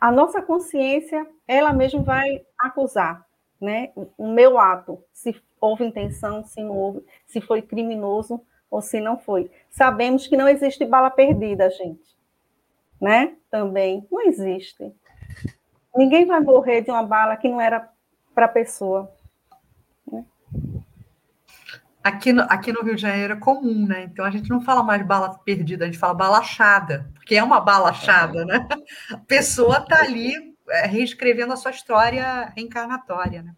[0.00, 3.27] a nossa consciência, ela mesma vai acusar
[3.60, 8.40] né, o meu ato, se houve intenção, se não houve, se foi criminoso
[8.70, 9.50] ou se não foi.
[9.70, 12.16] Sabemos que não existe bala perdida, gente.
[13.00, 13.36] Né?
[13.50, 14.92] Também não existe.
[15.96, 17.88] Ninguém vai morrer de uma bala que não era
[18.34, 19.12] para a pessoa.
[20.10, 20.24] Né?
[22.02, 24.04] Aqui no, aqui no Rio de Janeiro é comum, né?
[24.04, 27.42] Então a gente não fala mais bala perdida, a gente fala bala achada, porque é
[27.42, 28.66] uma bala achada, né?
[29.10, 30.47] A pessoa está ali
[30.86, 33.54] reescrevendo a sua história reencarnatória, né?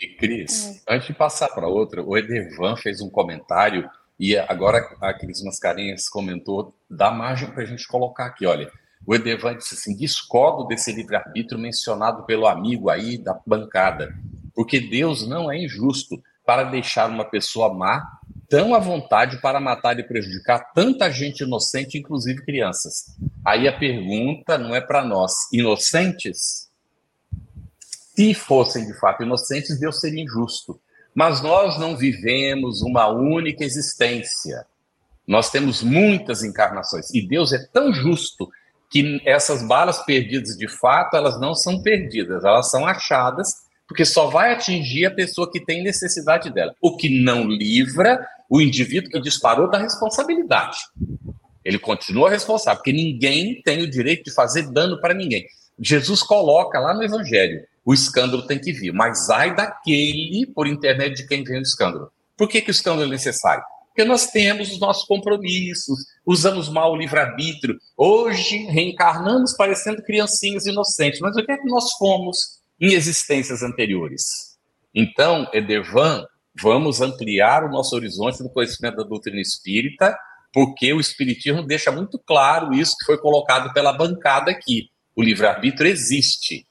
[0.00, 0.94] E Cris, é.
[0.94, 6.08] antes de passar para outra, o Edevan fez um comentário e agora a Cris Mascarenhas
[6.08, 8.70] comentou, dá margem para a gente colocar aqui, olha.
[9.06, 14.14] O Edevan disse assim: discordo desse livre-arbítrio mencionado pelo amigo aí da bancada,
[14.54, 18.02] porque Deus não é injusto para deixar uma pessoa má
[18.48, 23.16] tão à vontade para matar e prejudicar tanta gente inocente, inclusive crianças.
[23.44, 26.68] Aí a pergunta não é para nós, inocentes?
[28.14, 30.80] Se fossem de fato inocentes, Deus seria injusto.
[31.14, 34.66] Mas nós não vivemos uma única existência.
[35.26, 38.50] Nós temos muitas encarnações e Deus é tão justo
[38.90, 44.26] que essas balas perdidas de fato, elas não são perdidas, elas são achadas porque só
[44.26, 49.20] vai atingir a pessoa que tem necessidade dela, o que não livra o indivíduo que
[49.20, 50.76] disparou da responsabilidade.
[51.64, 55.46] Ele continua responsável, porque ninguém tem o direito de fazer dano para ninguém.
[55.80, 61.16] Jesus coloca lá no Evangelho: o escândalo tem que vir, mas ai daquele por intermédio
[61.16, 62.10] de quem vem o escândalo.
[62.36, 63.64] Por que, que o escândalo é necessário?
[63.86, 67.78] Porque nós temos os nossos compromissos, usamos mal o livre-arbítrio.
[67.96, 72.63] Hoje reencarnamos parecendo criancinhas inocentes, mas o que é que nós fomos?
[72.84, 74.58] Em existências anteriores.
[74.94, 76.26] Então, Edervan,
[76.60, 80.14] vamos ampliar o nosso horizonte no conhecimento da doutrina espírita,
[80.52, 84.90] porque o Espiritismo deixa muito claro isso que foi colocado pela bancada aqui.
[85.16, 86.66] O livre-arbítrio existe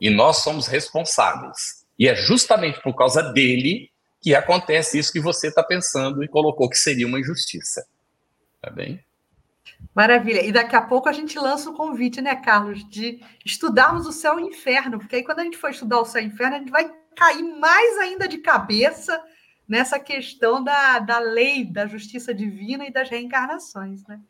[0.00, 1.84] e nós somos responsáveis.
[1.98, 3.90] E é justamente por causa dele
[4.22, 7.84] que acontece isso que você está pensando e colocou que seria uma injustiça.
[8.62, 9.02] Tá bem?
[9.94, 10.44] Maravilha.
[10.44, 14.38] E daqui a pouco a gente lança o convite, né, Carlos, de estudarmos o céu
[14.38, 16.56] e o inferno, porque aí quando a gente for estudar o céu e o inferno,
[16.56, 19.22] a gente vai cair mais ainda de cabeça
[19.66, 24.20] nessa questão da, da lei, da justiça divina e das reencarnações, né?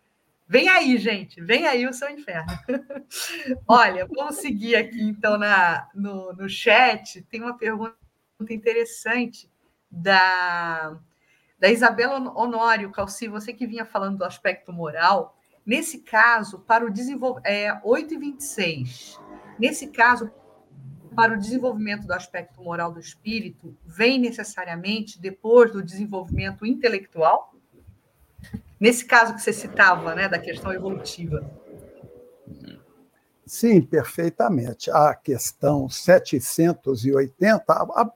[0.48, 2.52] Vem aí, gente, vem aí o seu inferno.
[3.66, 7.20] Olha, vamos seguir aqui então na, no, no chat.
[7.22, 7.96] Tem uma pergunta
[8.48, 9.50] interessante
[9.90, 10.96] da
[11.58, 16.90] da Isabela Honório, Calci, você que vinha falando do aspecto moral, nesse caso, para o
[16.90, 19.20] desenvolvimento, é 8 e 26,
[19.58, 20.30] nesse caso,
[21.14, 27.54] para o desenvolvimento do aspecto moral do espírito, vem necessariamente depois do desenvolvimento intelectual?
[28.78, 31.50] Nesse caso que você citava, né, da questão evolutiva.
[33.46, 34.90] Sim, perfeitamente.
[34.90, 38.12] A questão 780, a,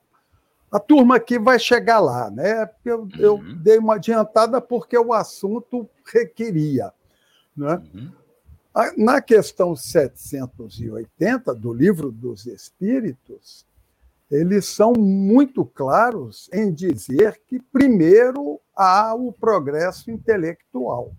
[0.71, 2.69] a turma aqui vai chegar lá, né?
[2.85, 3.11] Eu, uhum.
[3.19, 6.93] eu dei uma adiantada porque o assunto requeria.
[7.57, 7.83] Né?
[7.93, 8.13] Uhum.
[8.97, 13.67] Na questão 780 do Livro dos Espíritos,
[14.31, 21.13] eles são muito claros em dizer que, primeiro, há o progresso intelectual.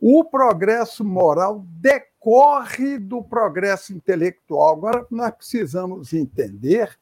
[0.00, 4.72] O progresso moral decorre do progresso intelectual.
[4.72, 6.98] Agora, nós precisamos entender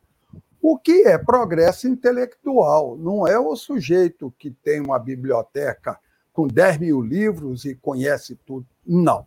[0.62, 2.96] o que é progresso intelectual?
[2.96, 5.98] Não é o sujeito que tem uma biblioteca
[6.32, 8.66] com 10 mil livros e conhece tudo.
[8.86, 9.26] Não.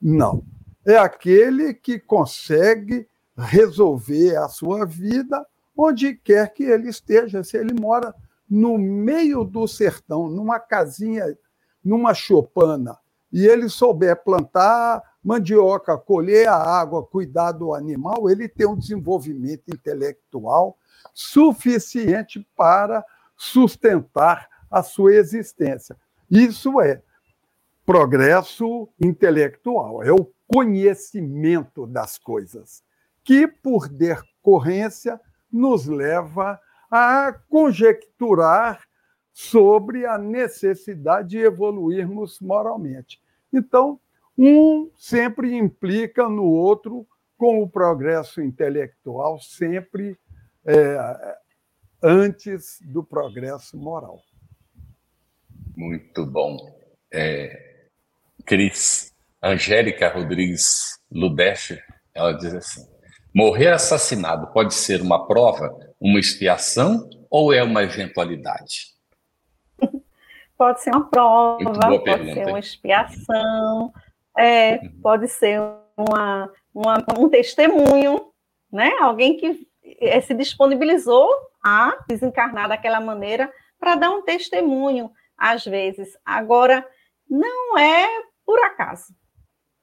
[0.00, 0.42] Não.
[0.84, 5.46] É aquele que consegue resolver a sua vida
[5.76, 7.44] onde quer que ele esteja.
[7.44, 8.14] Se ele mora
[8.48, 11.36] no meio do sertão, numa casinha,
[11.84, 12.96] numa chopana,
[13.32, 19.64] e ele souber plantar mandioca, colher a água, cuidar do animal, ele tem um desenvolvimento
[19.66, 20.78] intelectual
[21.12, 23.04] suficiente para
[23.36, 25.96] sustentar a sua existência.
[26.30, 27.02] Isso é
[27.84, 32.84] progresso intelectual, é o conhecimento das coisas,
[33.24, 35.20] que, por decorrência,
[35.50, 38.80] nos leva a conjecturar
[39.32, 43.20] sobre a necessidade de evoluirmos moralmente.
[43.52, 43.98] Então,
[44.38, 47.06] Um sempre implica no outro
[47.38, 50.16] com o progresso intelectual, sempre
[50.64, 51.36] é,
[52.02, 54.20] antes do progresso moral.
[55.76, 56.56] Muito bom.
[57.12, 57.88] É,
[58.44, 61.82] Cris, Angélica Rodrigues Ludescher,
[62.14, 62.86] ela diz assim:
[63.34, 68.94] morrer assassinado pode ser uma prova, uma expiação ou é uma eventualidade?
[70.58, 73.92] Pode ser uma prova, pode pergunta, ser uma expiação,
[74.36, 75.00] é, uhum.
[75.02, 75.60] pode ser
[75.96, 78.30] uma, uma, um testemunho,
[78.70, 78.92] né?
[79.00, 79.66] Alguém que
[80.00, 81.28] eh, se disponibilizou
[81.64, 86.16] a desencarnar daquela maneira para dar um testemunho, às vezes.
[86.24, 86.86] Agora,
[87.28, 88.06] não é
[88.44, 89.14] por acaso,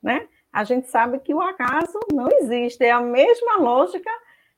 [0.01, 0.27] né?
[0.51, 4.09] A gente sabe que o acaso não existe, é a mesma lógica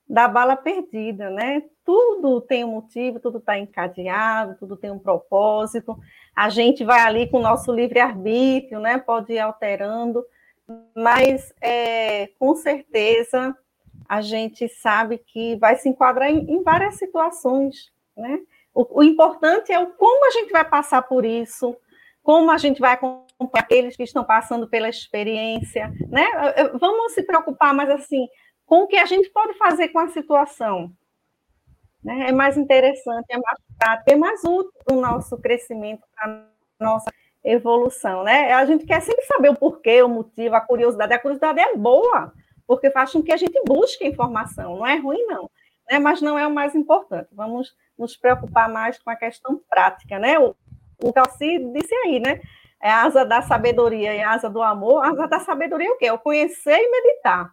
[0.07, 1.63] da bala perdida, né?
[1.83, 5.97] Tudo tem um motivo, tudo está encadeado, tudo tem um propósito.
[6.35, 8.97] A gente vai ali com o nosso livre-arbítrio, né?
[8.97, 10.25] Pode ir alterando,
[10.95, 13.55] mas é, com certeza
[14.07, 18.39] a gente sabe que vai se enquadrar em, em várias situações, né?
[18.73, 21.75] O, o, importante é o como a gente vai passar por isso,
[22.21, 26.25] como a gente vai acompanhar aqueles que estão passando pela experiência, né?
[26.79, 28.27] Vamos se preocupar mais assim
[28.65, 30.91] com o que a gente pode fazer com a situação.
[32.05, 32.29] Né?
[32.29, 36.45] É mais interessante, é mais prático, é mais útil para o nosso crescimento, para
[36.79, 37.11] a nossa
[37.43, 38.23] evolução.
[38.23, 38.53] Né?
[38.53, 41.13] A gente quer sempre saber o porquê, o motivo, a curiosidade.
[41.13, 42.31] A curiosidade é boa,
[42.67, 44.77] porque faz com que a gente busque informação.
[44.77, 45.49] Não é ruim, não.
[45.89, 45.97] Né?
[45.97, 47.29] Mas não é o mais importante.
[47.31, 50.19] Vamos nos preocupar mais com a questão prática.
[50.19, 50.37] Né?
[50.37, 50.55] O,
[51.03, 52.39] o Calci disse aí, né?
[52.79, 55.03] É a asa da sabedoria e a asa do amor.
[55.03, 56.05] A asa da sabedoria é o quê?
[56.05, 57.51] É o conhecer e meditar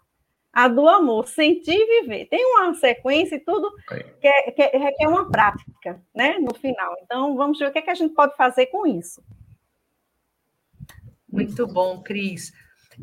[0.53, 2.27] a do amor, sentir e viver.
[2.27, 3.73] Tem uma sequência e tudo
[4.21, 6.95] que, é, que é, requer uma prática, né, no final.
[7.03, 9.23] Então, vamos ver o que, é que a gente pode fazer com isso.
[11.27, 12.53] Muito bom, Cris.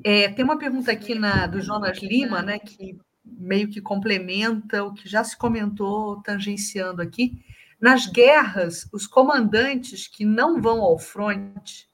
[0.03, 4.93] É, tem uma pergunta aqui na, do Jonas Lima, né, que meio que complementa o
[4.93, 7.43] que já se comentou, tangenciando aqui.
[7.81, 11.89] Nas guerras, os comandantes que não vão ao fronte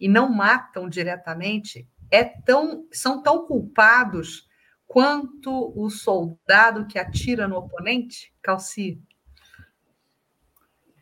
[0.00, 4.45] e não matam diretamente é tão, são tão culpados
[4.86, 9.02] quanto o soldado que atira no oponente, Calci?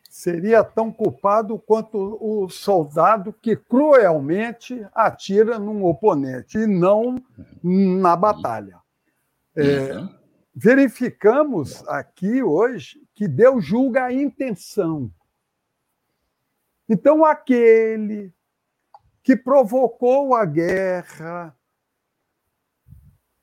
[0.09, 7.15] Seria tão culpado quanto o soldado que cruelmente atira num oponente e não
[7.61, 8.79] na batalha.
[9.55, 10.09] É, uhum.
[10.53, 15.11] verificamos aqui hoje que Deus julga a intenção.
[16.87, 18.33] Então, aquele
[19.23, 21.55] que provocou a guerra,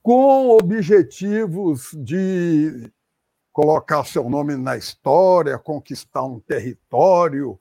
[0.03, 2.91] com objetivos de
[3.53, 7.59] colocar seu nome na história, conquistar um território,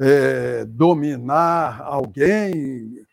[0.00, 3.06] é, dominar alguém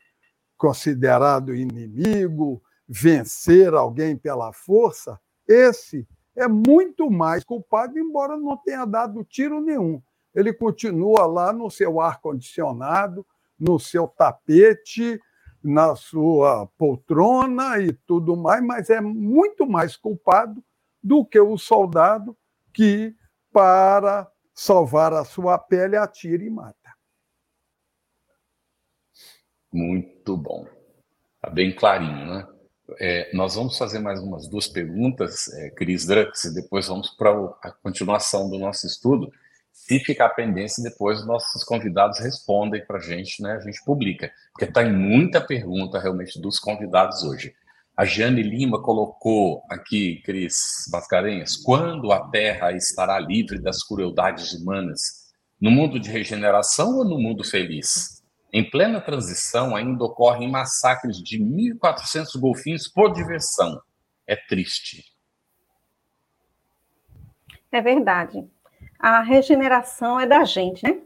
[0.57, 9.23] considerado inimigo, vencer alguém pela força, esse é muito mais culpado, embora não tenha dado
[9.23, 10.01] tiro nenhum.
[10.33, 13.25] Ele continua lá no seu ar-condicionado,
[13.59, 15.19] no seu tapete,
[15.63, 20.63] na sua poltrona e tudo mais, mas é muito mais culpado
[21.01, 22.37] do que o soldado
[22.73, 23.15] que,
[23.51, 26.93] para salvar a sua pele, atira e mata.
[29.71, 30.67] Muito bom.
[31.35, 32.47] Está bem clarinho, né?
[32.99, 37.31] É, nós vamos fazer mais umas duas perguntas, é, Cris Drux, e depois vamos para
[37.61, 39.31] a continuação do nosso estudo.
[39.73, 43.53] Se ficar pendência, depois nossos convidados respondem para a gente, né?
[43.53, 47.55] A gente publica, porque está em muita pergunta realmente dos convidados hoje.
[47.97, 55.33] A Jane Lima colocou aqui, Cris Mascarenhas, quando a Terra estará livre das crueldades humanas?
[55.59, 58.23] No mundo de regeneração ou no mundo feliz?
[58.53, 63.81] Em plena transição, ainda ocorrem massacres de 1.400 golfinhos por diversão.
[64.27, 65.03] É triste.
[67.71, 68.47] É verdade
[69.03, 71.01] a regeneração é da gente, né?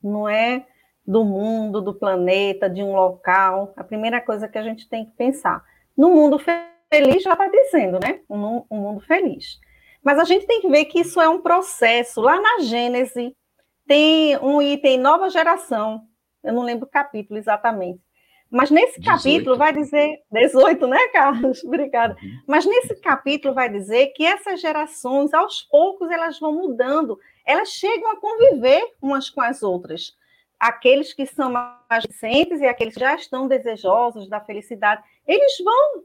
[0.00, 0.64] Não é
[1.04, 3.74] do mundo, do planeta, de um local.
[3.76, 5.60] A primeira coisa que a gente tem que pensar.
[5.96, 8.20] No mundo feliz, já está dizendo, né?
[8.30, 9.58] Um, um mundo feliz.
[10.00, 12.20] Mas a gente tem que ver que isso é um processo.
[12.20, 13.36] Lá na Gênese,
[13.84, 16.02] tem um item nova geração.
[16.44, 18.00] Eu não lembro o capítulo exatamente.
[18.48, 19.04] Mas nesse 18.
[19.04, 20.20] capítulo vai dizer.
[20.30, 21.62] 18, né, Carlos?
[21.66, 22.16] Obrigada.
[22.22, 22.42] Uhum.
[22.46, 28.10] Mas nesse capítulo vai dizer que essas gerações, aos poucos, elas vão mudando, elas chegam
[28.10, 30.12] a conviver umas com as outras.
[30.58, 36.04] Aqueles que são mais recentes e aqueles que já estão desejosos da felicidade, eles vão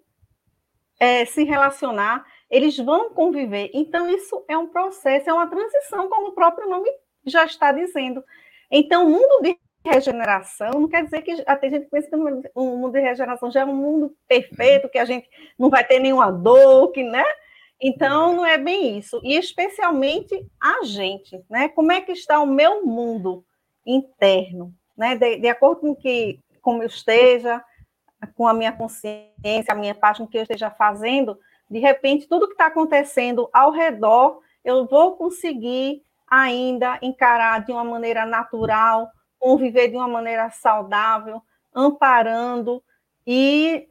[0.99, 3.69] é, se relacionar, eles vão conviver.
[3.73, 6.89] Então, isso é um processo, é uma transição, como o próprio nome
[7.25, 8.23] já está dizendo.
[8.71, 12.15] Então, o mundo de regeneração, não quer dizer que tem gente que pensa que
[12.55, 15.29] o mundo de regeneração já é um mundo perfeito, que a gente
[15.59, 17.23] não vai ter nenhuma dor, que, né?
[17.81, 19.19] Então, não é bem isso.
[19.23, 21.67] E especialmente a gente, né?
[21.69, 23.45] Como é que está o meu mundo
[23.85, 25.15] interno, né?
[25.15, 27.63] De, de acordo com que como eu esteja,
[28.35, 31.37] com a minha consciência, a minha o que eu esteja fazendo,
[31.69, 37.83] de repente, tudo que está acontecendo ao redor, eu vou conseguir ainda encarar de uma
[37.83, 39.09] maneira natural,
[39.39, 41.41] conviver de uma maneira saudável,
[41.73, 42.83] amparando
[43.27, 43.87] e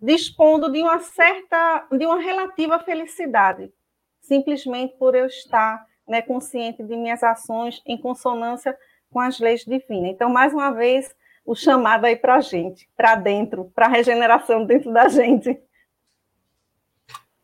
[0.00, 3.72] dispondo de uma certa, de uma relativa felicidade,
[4.20, 8.76] simplesmente por eu estar né, consciente de minhas ações em consonância
[9.10, 10.10] com as leis divinas.
[10.10, 14.64] Então, mais uma vez, o chamado aí para a gente, para dentro, para a regeneração
[14.64, 15.58] dentro da gente.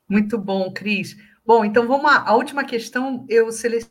[0.08, 1.16] Muito bom, Cris.
[1.44, 3.24] Bom, então vamos à a última questão.
[3.28, 3.90] Eu selecionei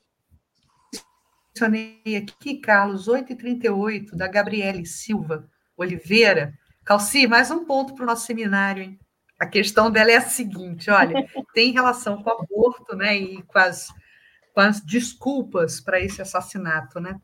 [2.18, 6.54] aqui, Carlos, 8h38, da Gabriele Silva Oliveira.
[6.92, 9.00] Calci, mais um ponto para o nosso seminário, hein?
[9.40, 11.26] A questão dela é a seguinte: olha,
[11.56, 13.18] tem relação com o aborto, né?
[13.18, 13.88] E com as,
[14.54, 17.18] com as desculpas para esse assassinato, né?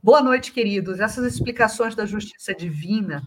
[0.00, 1.00] Boa noite, queridos.
[1.00, 3.20] Essas explicações da justiça divina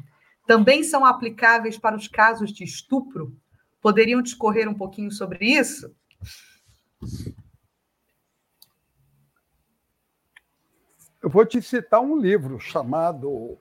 [0.47, 3.37] também são aplicáveis para os casos de estupro?
[3.81, 5.93] Poderiam discorrer um pouquinho sobre isso?
[11.21, 13.59] Eu vou te citar um livro chamado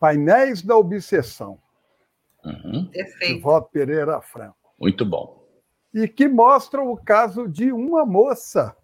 [0.00, 1.60] Painéis da Obsessão,
[2.42, 2.90] uhum.
[2.90, 4.56] de Vó Pereira Franco.
[4.78, 5.46] Muito bom.
[5.92, 8.74] E que mostra o caso de uma moça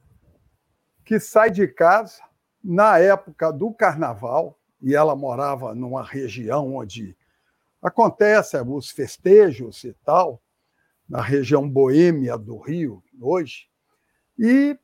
[1.07, 2.21] que sai de casa
[2.63, 7.17] na época do carnaval, e ela morava numa região onde
[7.81, 10.43] acontecem os festejos e tal,
[11.09, 13.69] na região boêmia do Rio, hoje,
[14.39, 14.79] e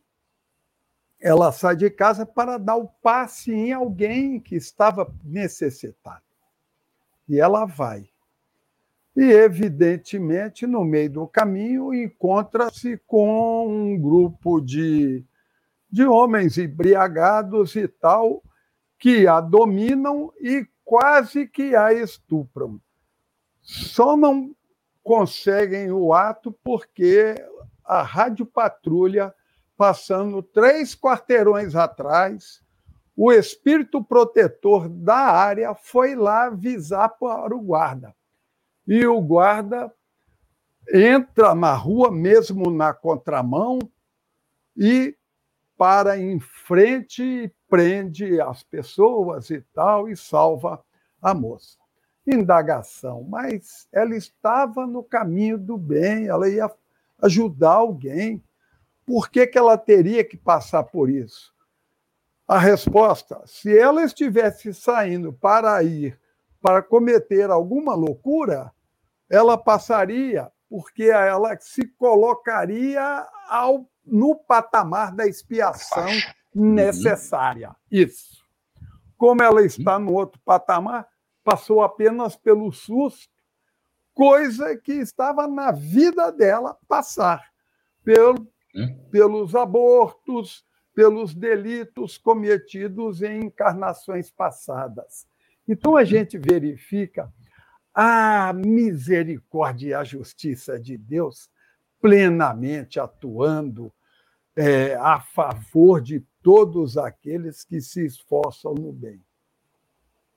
[1.22, 6.24] ela sai de casa para dar o passe em alguém que estava necessitado.
[7.28, 8.08] E ela vai.
[9.16, 15.24] E, evidentemente, no meio do caminho, encontra-se com um grupo de,
[15.88, 18.42] de homens embriagados e tal,
[18.98, 22.80] que a dominam e quase que a estupram.
[23.60, 24.56] Só não
[25.04, 27.34] conseguem o ato porque
[27.84, 29.32] a rádio patrulha,
[29.82, 32.62] passando três quarteirões atrás,
[33.16, 38.14] o espírito protetor da área foi lá avisar para o guarda.
[38.86, 39.92] E o guarda
[40.88, 43.80] entra na rua, mesmo na contramão,
[44.76, 45.16] e
[45.76, 50.80] para em frente prende as pessoas e tal, e salva
[51.20, 51.76] a moça
[52.24, 56.70] indagação, mas ela estava no caminho do bem, ela ia
[57.20, 58.40] ajudar alguém.
[59.06, 61.52] Por que, que ela teria que passar por isso?
[62.46, 66.18] A resposta: se ela estivesse saindo para ir
[66.60, 68.72] para cometer alguma loucura,
[69.28, 76.06] ela passaria, porque ela se colocaria ao, no patamar da expiação
[76.54, 76.74] uhum.
[76.74, 77.74] necessária.
[77.90, 78.42] Isso.
[79.18, 81.08] Como ela está no outro patamar,
[81.42, 83.32] passou apenas pelo susto,
[84.14, 87.42] coisa que estava na vida dela passar,
[88.04, 88.51] pelo?
[89.10, 90.64] Pelos abortos,
[90.94, 95.26] pelos delitos cometidos em encarnações passadas.
[95.66, 97.32] Então a gente verifica
[97.94, 101.50] a misericórdia e a justiça de Deus
[102.00, 103.92] plenamente atuando
[104.56, 109.22] é, a favor de todos aqueles que se esforçam no bem.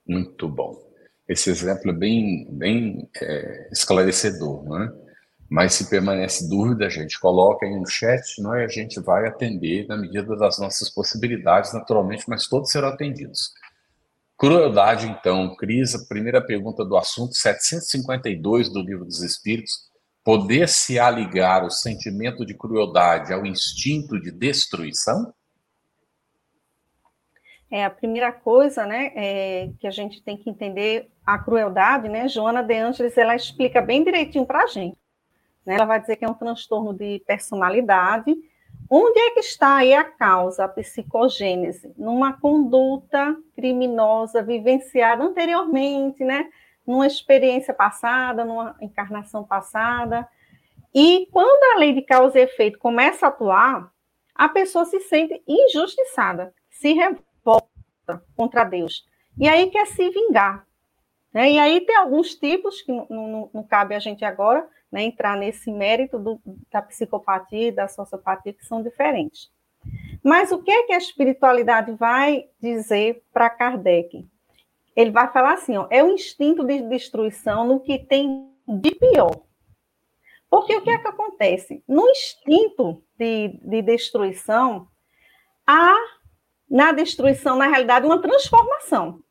[0.06, 0.86] Muito bom.
[1.28, 5.05] Esse exemplo é bem, bem é, esclarecedor, né?
[5.48, 8.64] Mas se permanece dúvida, a gente coloca aí no chat, não é?
[8.64, 13.52] A gente vai atender na medida das nossas possibilidades, naturalmente, mas todos serão atendidos.
[14.36, 19.86] Crueldade, então, Cris, a primeira pergunta do assunto, 752 do Livro dos Espíritos.
[20.22, 25.32] Poder-se aligar o sentimento de crueldade ao instinto de destruição?
[27.70, 32.28] É, a primeira coisa, né, é, que a gente tem que entender a crueldade, né,
[32.28, 34.98] Joana de Angelis, ela explica bem direitinho para a gente.
[35.66, 35.74] Né?
[35.74, 38.34] Ela vai dizer que é um transtorno de personalidade.
[38.88, 41.92] Onde é que está aí a causa, a psicogênese?
[41.98, 46.48] Numa conduta criminosa vivenciada anteriormente, né,
[46.86, 50.28] numa experiência passada, numa encarnação passada.
[50.94, 53.90] E quando a lei de causa e efeito começa a atuar,
[54.34, 57.26] a pessoa se sente injustiçada, se revolta
[58.06, 59.04] volta contra Deus.
[59.38, 60.66] E aí quer se vingar.
[61.32, 61.52] Né?
[61.52, 65.36] E aí tem alguns tipos que não, não, não cabe a gente agora né, entrar
[65.36, 69.50] nesse mérito do, da psicopatia e da sociopatia, que são diferentes.
[70.22, 74.26] Mas o que é que a espiritualidade vai dizer para Kardec?
[74.94, 79.42] Ele vai falar assim: ó, é o instinto de destruição no que tem de pior.
[80.48, 81.82] Porque o que é que acontece?
[81.86, 84.88] No instinto de, de destruição,
[85.66, 85.94] há
[86.68, 89.22] na destruição, na realidade, uma transformação.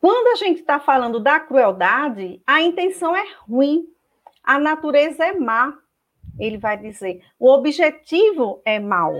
[0.00, 3.86] Quando a gente está falando da crueldade, a intenção é ruim,
[4.42, 5.76] a natureza é má,
[6.38, 7.22] ele vai dizer.
[7.38, 9.14] O objetivo é mau.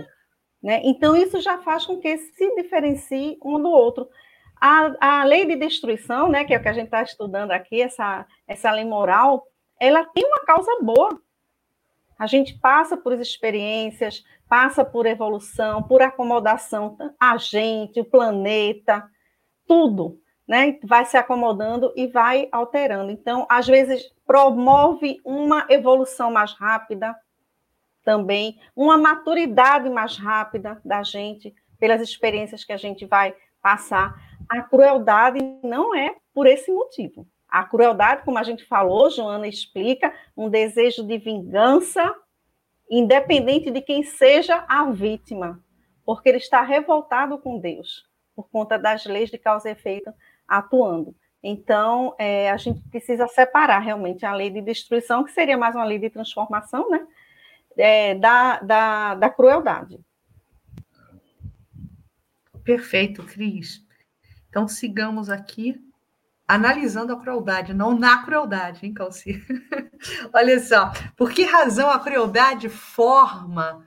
[0.61, 0.81] Né?
[0.83, 4.07] Então, isso já faz com que se diferencie um do outro.
[4.59, 7.81] A, a lei de destruição, né, que é o que a gente está estudando aqui,
[7.81, 9.45] essa, essa lei moral,
[9.79, 11.21] ela tem uma causa boa.
[12.17, 19.07] A gente passa por experiências, passa por evolução, por acomodação, a gente, o planeta,
[19.67, 20.79] tudo, né?
[20.83, 23.11] Vai se acomodando e vai alterando.
[23.11, 27.15] Então, às vezes, promove uma evolução mais rápida
[28.03, 34.15] também, uma maturidade mais rápida da gente, pelas experiências que a gente vai passar.
[34.47, 37.27] A crueldade não é por esse motivo.
[37.49, 42.15] A crueldade, como a gente falou, Joana explica, um desejo de vingança,
[42.89, 45.61] independente de quem seja a vítima,
[46.05, 50.13] porque ele está revoltado com Deus, por conta das leis de causa e efeito
[50.47, 51.15] atuando.
[51.41, 55.85] Então, é, a gente precisa separar realmente a lei de destruição, que seria mais uma
[55.85, 57.05] lei de transformação, né?
[57.77, 59.99] É, da, da, da crueldade.
[62.63, 63.85] Perfeito, Cris.
[64.49, 65.79] Então, sigamos aqui
[66.47, 69.43] analisando a crueldade, não na crueldade, hein, Calci?
[70.33, 73.85] Olha só, por que razão a crueldade forma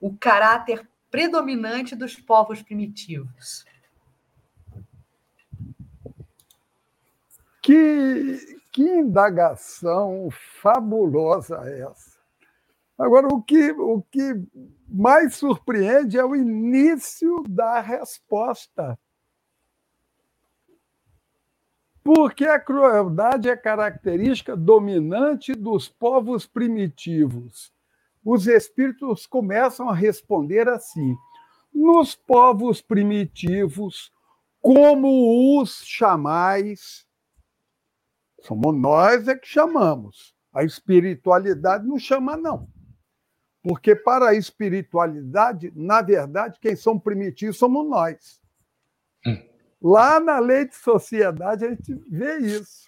[0.00, 3.64] o caráter predominante dos povos primitivos?
[7.66, 12.16] Que, que indagação fabulosa é essa?
[12.96, 14.40] Agora, o que, o que
[14.88, 18.96] mais surpreende é o início da resposta.
[22.04, 27.72] Porque a crueldade é característica dominante dos povos primitivos.
[28.24, 31.16] Os espíritos começam a responder assim:
[31.74, 34.12] nos povos primitivos,
[34.62, 37.05] como os chamais,
[38.46, 40.34] somos nós é que chamamos.
[40.52, 42.68] A espiritualidade não chama, não.
[43.62, 48.40] Porque para a espiritualidade, na verdade, quem são primitivos somos nós.
[49.82, 52.86] Lá na lei de sociedade a gente vê isso.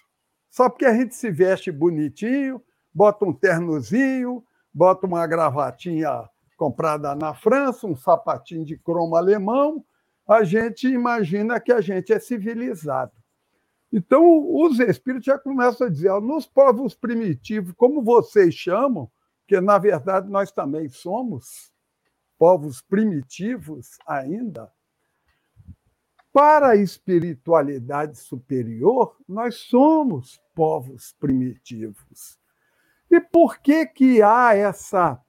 [0.49, 2.61] Só porque a gente se veste bonitinho,
[2.93, 4.43] bota um ternozinho,
[4.73, 9.85] bota uma gravatinha comprada na França, um sapatinho de cromo alemão,
[10.27, 13.11] a gente imagina que a gente é civilizado.
[13.91, 14.23] Então,
[14.55, 19.09] os espíritos já começam a dizer: nos povos primitivos, como vocês chamam,
[19.47, 21.73] que na verdade nós também somos
[22.37, 24.71] povos primitivos ainda,
[26.31, 32.39] para a espiritualidade superior, nós somos povos primitivos.
[33.09, 35.19] E por que que há essa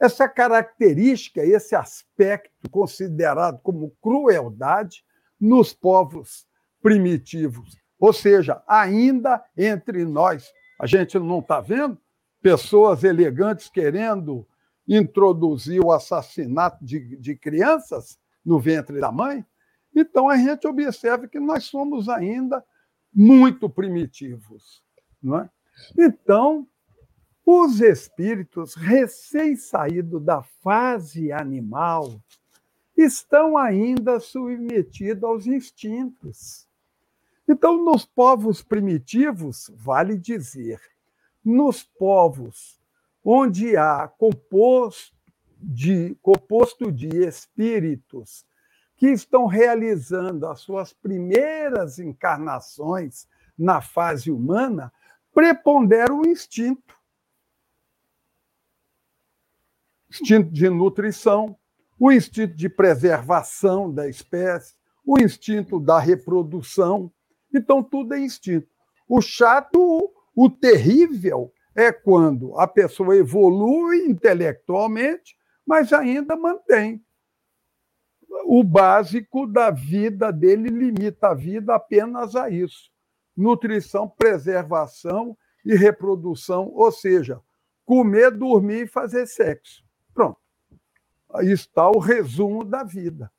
[0.00, 5.04] essa característica, esse aspecto considerado como crueldade
[5.40, 6.47] nos povos
[6.82, 7.76] primitivos?
[7.98, 11.98] Ou seja, ainda entre nós, a gente não está vendo
[12.40, 14.46] pessoas elegantes querendo
[14.86, 19.44] introduzir o assassinato de, de crianças no ventre da mãe?
[19.94, 22.64] Então a gente observa que nós somos ainda
[23.12, 24.82] muito primitivos.
[25.20, 25.50] Não é?
[25.98, 26.66] Então,
[27.44, 32.22] os espíritos recém-saídos da fase animal
[32.96, 36.67] estão ainda submetidos aos instintos.
[37.48, 40.80] Então, nos povos primitivos, vale dizer,
[41.42, 42.78] nos povos
[43.24, 45.16] onde há composto
[45.60, 48.46] de, composto de espíritos
[48.96, 53.26] que estão realizando as suas primeiras encarnações
[53.56, 54.92] na fase humana,
[55.32, 56.96] prepondera o instinto.
[60.10, 61.56] Instinto de nutrição,
[61.98, 64.74] o instinto de preservação da espécie,
[65.04, 67.12] o instinto da reprodução.
[67.54, 68.68] Então, tudo é instinto.
[69.08, 77.02] O chato, o terrível, é quando a pessoa evolui intelectualmente, mas ainda mantém
[78.44, 82.90] o básico da vida dele limita a vida apenas a isso:
[83.36, 87.40] nutrição, preservação e reprodução, ou seja,
[87.84, 89.84] comer, dormir e fazer sexo.
[90.14, 90.38] Pronto.
[91.34, 93.30] Aí está o resumo da vida.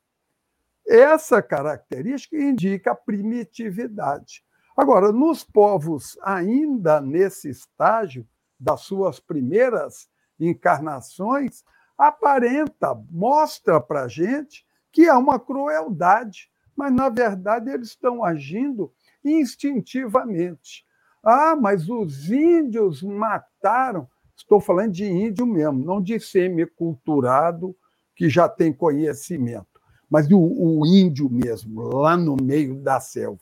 [0.90, 4.42] Essa característica indica a primitividade.
[4.76, 8.26] Agora, nos povos ainda nesse estágio
[8.58, 11.62] das suas primeiras encarnações,
[11.96, 18.92] aparenta, mostra para a gente que há uma crueldade, mas, na verdade, eles estão agindo
[19.24, 20.84] instintivamente.
[21.22, 24.08] Ah, mas os índios mataram.
[24.36, 27.76] Estou falando de índio mesmo, não de semiculturado
[28.16, 29.69] que já tem conhecimento,
[30.10, 33.40] mas o, o índio mesmo, lá no meio da selva,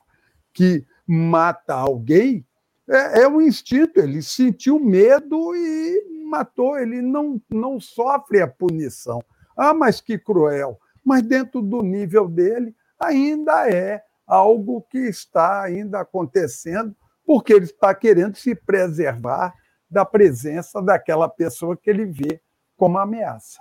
[0.52, 2.46] que mata alguém,
[2.88, 9.22] é, é um instinto, ele sentiu medo e matou, ele não, não sofre a punição.
[9.56, 10.78] Ah, mas que cruel!
[11.04, 16.94] Mas dentro do nível dele, ainda é algo que está ainda acontecendo,
[17.24, 19.54] porque ele está querendo se preservar
[19.90, 22.40] da presença daquela pessoa que ele vê
[22.76, 23.60] como ameaça.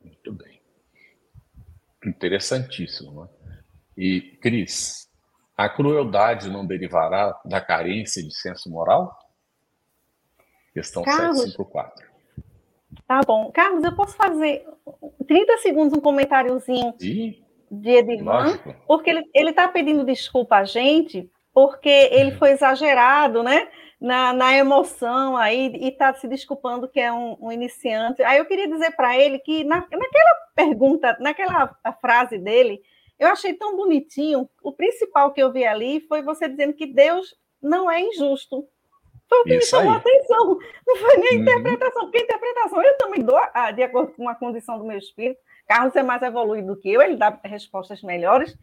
[0.00, 0.53] Muito bem.
[2.04, 3.22] Interessantíssimo.
[3.22, 3.28] Né?
[3.96, 5.08] E, Cris,
[5.56, 9.16] a crueldade não derivará da carência de senso moral?
[10.72, 12.06] Questão Carlos, 754.
[13.06, 13.50] Tá bom.
[13.52, 14.66] Carlos, eu posso fazer
[15.26, 17.42] 30 segundos um comentáriozinho e?
[17.70, 23.68] de Edivan, porque ele está pedindo desculpa a gente, porque ele foi exagerado, né?
[24.04, 28.22] Na, na emoção aí e está se desculpando que é um, um, iniciante.
[28.22, 32.82] Aí eu queria dizer para ele que na, naquela pergunta, naquela frase dele,
[33.18, 34.46] eu achei tão bonitinho.
[34.62, 38.68] O principal que eu vi ali foi você dizendo que Deus não é injusto.
[39.28, 40.58] Foi o que Isso me chamou a atenção.
[40.86, 41.40] Não foi nem a uhum.
[41.40, 44.98] interpretação, porque a interpretação eu também dou ah, de acordo com a condição do meu
[44.98, 45.40] espírito.
[45.66, 48.54] Carlos é mais evoluído do que eu, ele dá respostas melhores,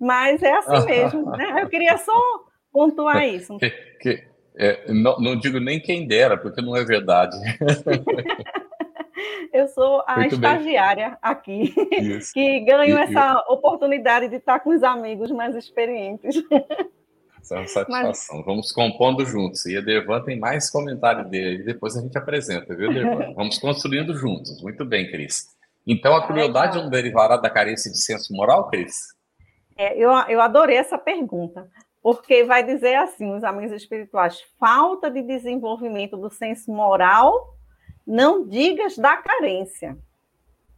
[0.00, 1.30] mas é assim mesmo.
[1.30, 1.62] Né?
[1.62, 2.20] Eu queria só
[2.72, 3.56] pontuar isso.
[3.58, 3.70] Que,
[4.00, 4.28] que,
[4.58, 7.36] é, não, não, digo nem quem dera, porque não é verdade.
[9.54, 11.18] eu sou a Muito estagiária bem.
[11.22, 12.32] aqui, isso.
[12.32, 13.54] que ganho e, essa eu...
[13.54, 16.42] oportunidade de estar com os amigos mais experientes.
[17.40, 18.36] Essa é uma satisfação.
[18.36, 18.46] Mas...
[18.46, 19.64] Vamos compondo juntos.
[19.66, 23.32] E a Devan tem mais comentário dele, depois a gente apresenta, viu, Devan?
[23.34, 24.60] Vamos construindo juntos.
[24.60, 25.56] Muito bem, Cris.
[25.86, 29.16] Então, a crueldade não derivará da carência de senso moral, Cris?
[29.76, 31.70] É, eu, eu adorei essa pergunta,
[32.02, 37.54] porque vai dizer assim, os amigos espirituais, falta de desenvolvimento do senso moral,
[38.06, 39.96] não digas da carência.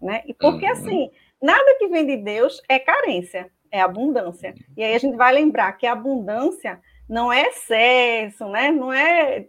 [0.00, 0.22] Né?
[0.26, 0.72] E porque, uhum.
[0.72, 1.10] assim,
[1.40, 4.54] nada que vem de Deus é carência, é abundância.
[4.76, 8.70] E aí a gente vai lembrar que a abundância não é excesso, né?
[8.70, 9.46] não é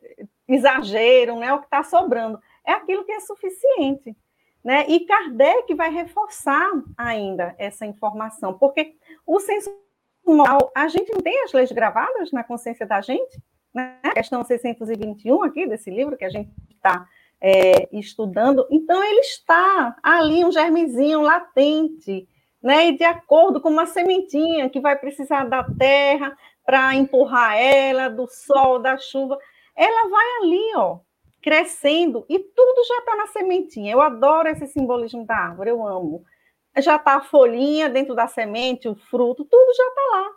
[0.47, 4.15] exagero, não é o que está sobrando, é aquilo que é suficiente.
[4.63, 4.86] Né?
[4.88, 8.95] E Kardec vai reforçar ainda essa informação, porque
[9.26, 9.72] o senso
[10.76, 13.41] a gente não tem as leis gravadas na consciência da gente,
[13.74, 13.99] né?
[14.13, 17.07] questão 621 aqui desse livro que a gente está
[17.39, 22.28] é, estudando, então ele está ali, um germezinho latente,
[22.61, 22.88] né?
[22.88, 28.28] e de acordo com uma sementinha que vai precisar da terra para empurrar ela, do
[28.28, 29.38] sol, da chuva,
[29.76, 30.99] ela vai ali, ó,
[31.41, 33.91] crescendo e tudo já está na sementinha.
[33.91, 36.24] Eu adoro esse simbolismo da árvore, eu amo.
[36.78, 40.32] Já está a folhinha dentro da semente, o fruto, tudo já está lá.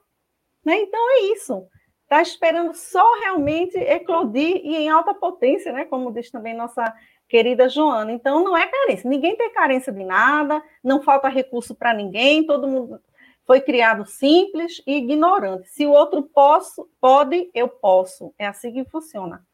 [0.65, 0.81] Né?
[0.81, 1.67] Então é isso.
[2.03, 5.85] Está esperando só realmente eclodir e em alta potência, né?
[5.85, 6.95] como diz também nossa
[7.29, 8.13] querida Joana.
[8.13, 9.09] Então não é carência.
[9.09, 13.01] Ninguém tem carência de nada, não falta recurso para ninguém, todo mundo
[13.47, 15.69] foi criado simples e ignorante.
[15.69, 18.35] Se o outro posso, pode, eu posso.
[18.39, 19.45] É assim que funciona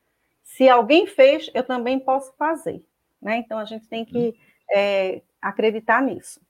[0.51, 2.85] se alguém fez, eu também posso fazer.
[3.23, 3.37] Né?
[3.37, 4.35] Então, a gente tem que
[4.75, 6.41] é, acreditar nisso.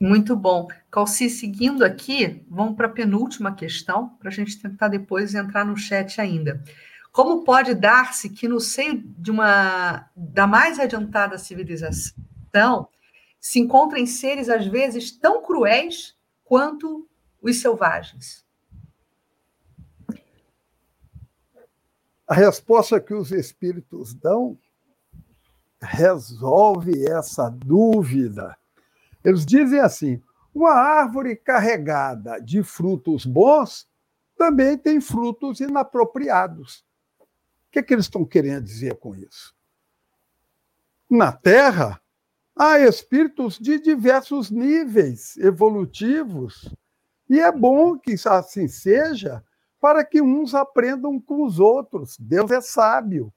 [0.00, 0.68] Muito bom.
[0.90, 5.76] Calci, seguindo aqui, vamos para a penúltima questão, para a gente tentar depois entrar no
[5.76, 6.62] chat ainda.
[7.10, 12.88] Como pode dar-se que no seio de uma da mais adiantada civilização
[13.40, 17.08] se encontrem seres às vezes tão cruéis quanto
[17.42, 18.46] os selvagens?
[22.26, 24.56] A resposta que os espíritos dão
[25.80, 28.56] resolve essa dúvida.
[29.28, 30.22] Eles dizem assim:
[30.54, 33.86] uma árvore carregada de frutos bons
[34.38, 36.82] também tem frutos inapropriados.
[37.20, 39.54] O que, é que eles estão querendo dizer com isso?
[41.10, 42.00] Na Terra,
[42.56, 46.74] há espíritos de diversos níveis evolutivos,
[47.28, 49.44] e é bom que assim seja,
[49.78, 52.16] para que uns aprendam com os outros.
[52.18, 53.30] Deus é sábio.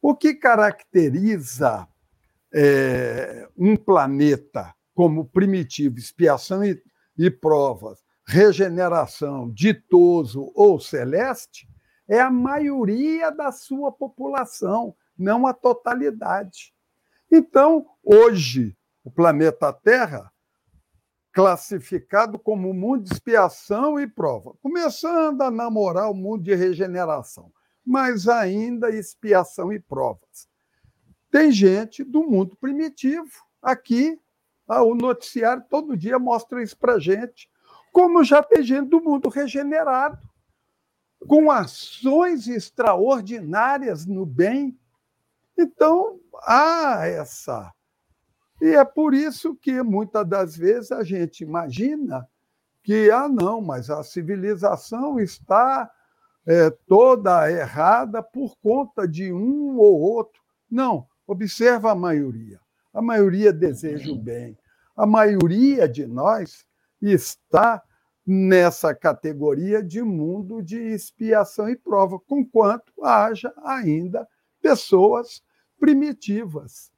[0.00, 1.86] O que caracteriza
[2.52, 6.80] é, um planeta como primitivo, expiação e,
[7.16, 11.68] e provas, regeneração, ditoso ou celeste,
[12.08, 16.72] é a maioria da sua população, não a totalidade.
[17.30, 20.32] Então, hoje, o planeta Terra
[21.32, 27.52] classificado como mundo de expiação e prova, começando a namorar o mundo de regeneração,
[27.86, 30.48] mas ainda expiação e provas.
[31.30, 33.30] Tem gente do mundo primitivo
[33.62, 34.18] aqui.
[34.66, 37.50] Ah, o noticiário todo dia mostra isso para gente.
[37.92, 40.18] Como já tem gente do mundo regenerado,
[41.26, 44.78] com ações extraordinárias no bem.
[45.56, 47.72] Então, há essa.
[48.60, 52.28] E é por isso que muitas das vezes a gente imagina
[52.82, 55.90] que, ah, não, mas a civilização está
[56.46, 60.40] é, toda errada por conta de um ou outro.
[60.70, 62.58] Não, observa a maioria.
[62.92, 64.58] A maioria deseja o bem.
[64.96, 66.66] A maioria de nós
[67.00, 67.80] está
[68.26, 74.26] nessa categoria de mundo de expiação e prova, conquanto haja ainda
[74.60, 75.42] pessoas
[75.78, 76.90] primitivas.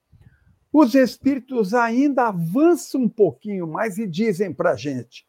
[0.73, 5.27] Os espíritos ainda avançam um pouquinho mais e dizem para a gente: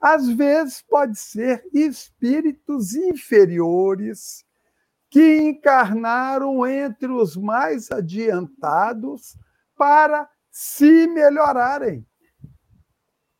[0.00, 4.44] às vezes pode ser espíritos inferiores
[5.16, 9.34] que encarnaram entre os mais adiantados
[9.74, 12.06] para se melhorarem.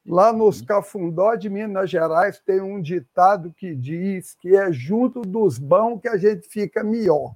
[0.07, 5.59] Lá nos Cafundó de Minas Gerais tem um ditado que diz que é junto dos
[5.59, 7.35] bons que a gente fica melhor.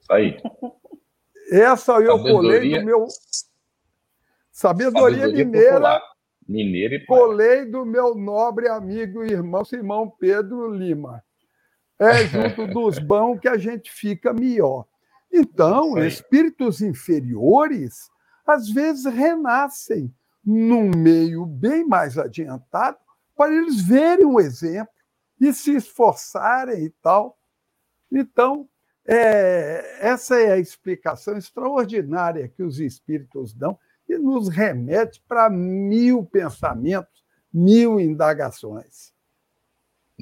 [0.00, 0.40] Isso aí.
[1.52, 3.08] Essa eu colei do meu.
[4.50, 5.72] Sabedoria, Sabedoria mineira.
[5.72, 6.02] Popular.
[6.48, 11.25] Mineiro e Colei do meu nobre amigo e irmão Simão Pedro Lima.
[11.98, 14.86] É junto dos bons que a gente fica melhor.
[15.32, 18.10] Então, espíritos inferiores
[18.46, 22.98] às vezes renascem num meio bem mais adiantado
[23.36, 24.94] para eles verem o exemplo
[25.40, 27.36] e se esforçarem e tal.
[28.10, 28.68] Então,
[29.04, 33.78] é, essa é a explicação extraordinária que os espíritos dão
[34.08, 39.12] e nos remete para mil pensamentos, mil indagações.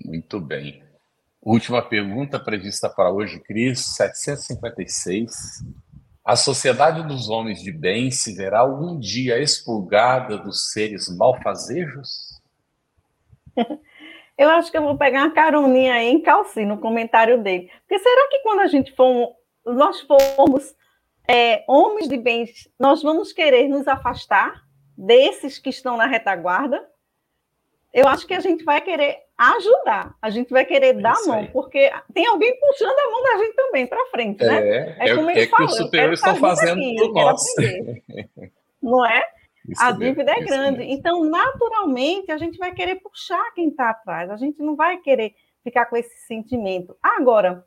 [0.05, 0.83] Muito bem.
[1.45, 5.63] Última pergunta prevista para hoje, Cris, 756.
[6.25, 12.41] A sociedade dos homens de bem se verá algum dia expurgada dos seres malfazejos?
[14.37, 17.71] Eu acho que eu vou pegar uma caroninha aí em Calci, no comentário dele.
[17.87, 19.33] Porque será que quando a gente for,
[19.65, 20.75] nós formos
[21.29, 22.45] é, homens de bem,
[22.77, 24.65] nós vamos querer nos afastar
[24.99, 26.85] desses que estão na retaguarda.
[27.95, 31.27] Eu acho que a gente vai querer ajudar, a gente vai querer é dar a
[31.27, 31.49] mão, aí.
[31.53, 34.97] porque tem alguém puxando a mão da gente também para frente, né?
[34.99, 37.41] É, é, como é, é que os superiores estão fazendo por nós.
[38.83, 39.25] Não é?
[39.69, 40.79] Isso a dívida é grande.
[40.79, 40.93] Mesmo.
[40.93, 45.35] Então, naturalmente, a gente vai querer puxar quem está atrás, a gente não vai querer
[45.63, 46.95] ficar com esse sentimento.
[47.03, 47.65] Agora,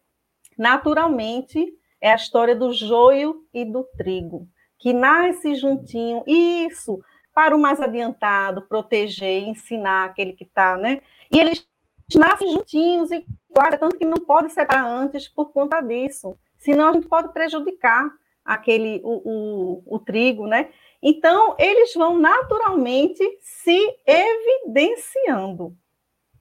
[0.57, 4.47] naturalmente, é a história do joio e do trigo,
[4.77, 6.23] que nasce juntinho.
[6.27, 6.99] Isso,
[7.37, 11.01] para o mais adiantado, proteger, ensinar aquele que está, né?
[11.31, 11.67] E eles
[12.15, 16.35] nascem juntinhos e guarda tanto que não pode separar antes por conta disso.
[16.57, 18.09] Senão a gente pode prejudicar
[18.43, 20.71] aquele o, o, o trigo, né?
[20.99, 25.77] Então, eles vão naturalmente se evidenciando.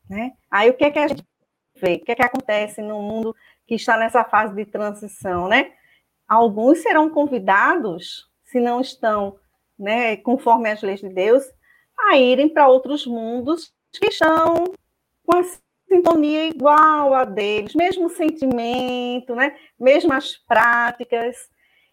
[0.08, 0.32] Né?
[0.50, 1.22] Aí o que é que a gente
[1.74, 1.96] vê?
[1.96, 3.36] O que é que acontece no mundo
[3.66, 5.72] que está nessa fase de transição, né?
[6.26, 9.36] Alguns serão convidados, se não estão,
[9.78, 11.44] né, conforme as leis de Deus,
[11.98, 14.72] a irem para outros mundos que estão
[15.24, 15.42] com a
[15.88, 19.56] sintonia igual a deles, mesmo sentimento, né?
[19.78, 21.36] mesmas práticas.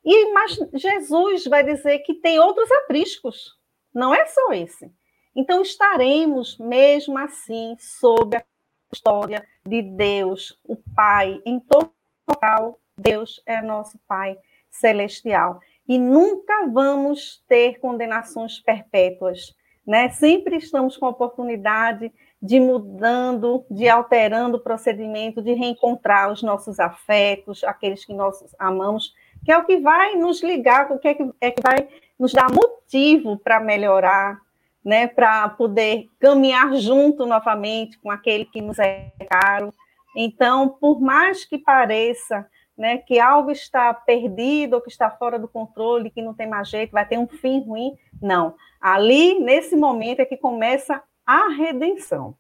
[0.03, 3.53] E mas Jesus vai dizer que tem outros apriscos,
[3.93, 4.91] não é só esse.
[5.35, 8.43] Então estaremos mesmo assim sob a
[8.91, 11.91] história de Deus, o Pai, em todo
[12.27, 14.37] local, Deus é nosso Pai
[14.69, 15.59] celestial.
[15.87, 19.53] E nunca vamos ter condenações perpétuas,
[19.85, 20.09] né?
[20.09, 22.11] Sempre estamos com a oportunidade
[22.41, 29.13] de mudando, de alterando o procedimento, de reencontrar os nossos afetos, aqueles que nós amamos,
[29.45, 31.87] que é o que vai nos ligar, o que é que, é que vai
[32.19, 34.39] nos dar motivo para melhorar,
[34.83, 39.73] né, para poder caminhar junto novamente com aquele que nos é caro.
[40.15, 42.45] Então, por mais que pareça
[42.77, 46.69] né, que algo está perdido ou que está fora do controle, que não tem mais
[46.69, 48.55] jeito, vai ter um fim ruim, não.
[48.81, 52.35] Ali, nesse momento, é que começa a redenção.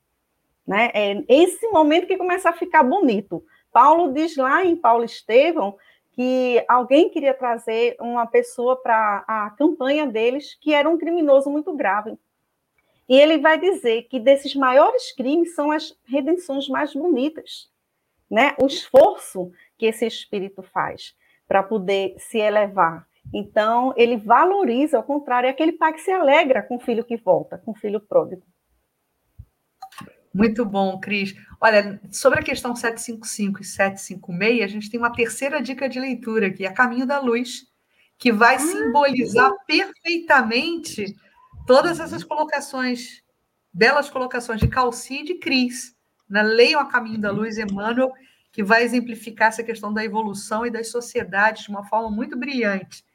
[0.65, 0.89] Né?
[0.93, 3.43] É esse momento que começa a ficar bonito.
[3.71, 5.75] Paulo diz lá em Paulo Estevão
[6.13, 11.73] que alguém queria trazer uma pessoa para a campanha deles que era um criminoso muito
[11.75, 12.17] grave.
[13.09, 17.69] E ele vai dizer que desses maiores crimes são as redenções mais bonitas,
[18.33, 18.55] né?
[18.59, 21.15] O esforço que esse espírito faz
[21.47, 23.07] para poder se elevar.
[23.31, 27.15] Então, ele valoriza, ao contrário, é aquele pai que se alegra com o filho que
[27.15, 28.41] volta, com o filho pródigo.
[30.33, 31.35] Muito bom, Cris.
[31.61, 36.47] Olha, sobre a questão 755 e 756, a gente tem uma terceira dica de leitura
[36.47, 37.67] aqui, a Caminho da Luz,
[38.17, 41.15] que vai ah, simbolizar perfeitamente
[41.67, 43.21] todas essas colocações,
[43.71, 45.95] belas colocações de Calci e de Cris.
[46.33, 46.41] Né?
[46.41, 48.11] Leiam a Caminho da Luz, Emmanuel,
[48.51, 53.05] que vai exemplificar essa questão da evolução e das sociedades de uma forma muito brilhante.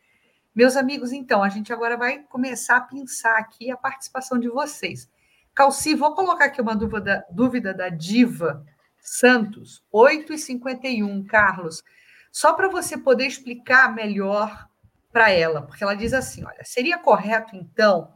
[0.55, 5.11] Meus amigos, então, a gente agora vai começar a pensar aqui a participação de vocês.
[5.53, 8.65] Calci, vou colocar aqui uma dúvida, dúvida da Diva
[9.01, 11.83] Santos, 8 e 51, Carlos.
[12.31, 14.69] Só para você poder explicar melhor
[15.13, 18.13] para ela, porque ela diz assim: olha, seria correto, então,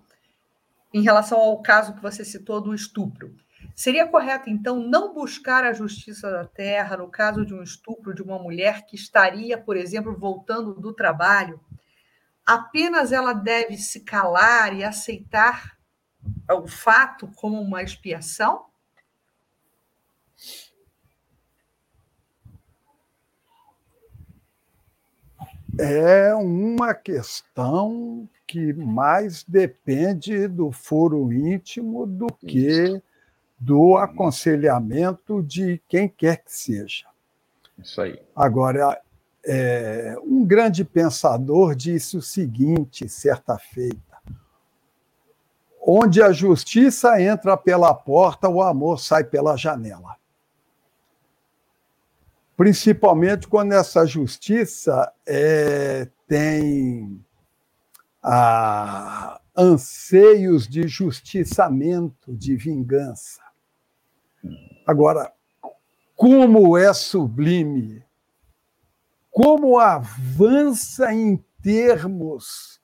[0.94, 3.34] em relação ao caso que você citou do estupro,
[3.74, 8.22] seria correto, então, não buscar a justiça da terra no caso de um estupro de
[8.22, 11.60] uma mulher que estaria, por exemplo, voltando do trabalho?
[12.44, 15.76] Apenas ela deve se calar e aceitar
[16.50, 18.66] o fato como uma expiação?
[25.78, 33.00] É uma questão que mais depende do foro íntimo do que
[33.62, 37.06] do aconselhamento de quem quer que seja.
[37.78, 38.20] Isso aí.
[38.34, 39.00] Agora,
[39.46, 44.18] é, um grande pensador disse o seguinte, certa feita:
[45.80, 50.16] Onde a justiça entra pela porta, o amor sai pela janela.
[52.56, 57.24] Principalmente quando essa justiça é, tem
[58.20, 63.41] a, anseios de justiçamento, de vingança.
[64.92, 65.32] Agora,
[66.14, 68.04] como é sublime,
[69.30, 72.78] como avança em termos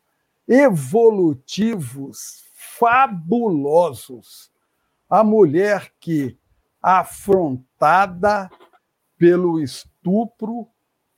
[0.49, 2.47] evolutivos
[2.79, 4.51] fabulosos.
[5.07, 6.39] A mulher que,
[6.81, 8.49] afrontada
[9.19, 10.67] pelo estupro,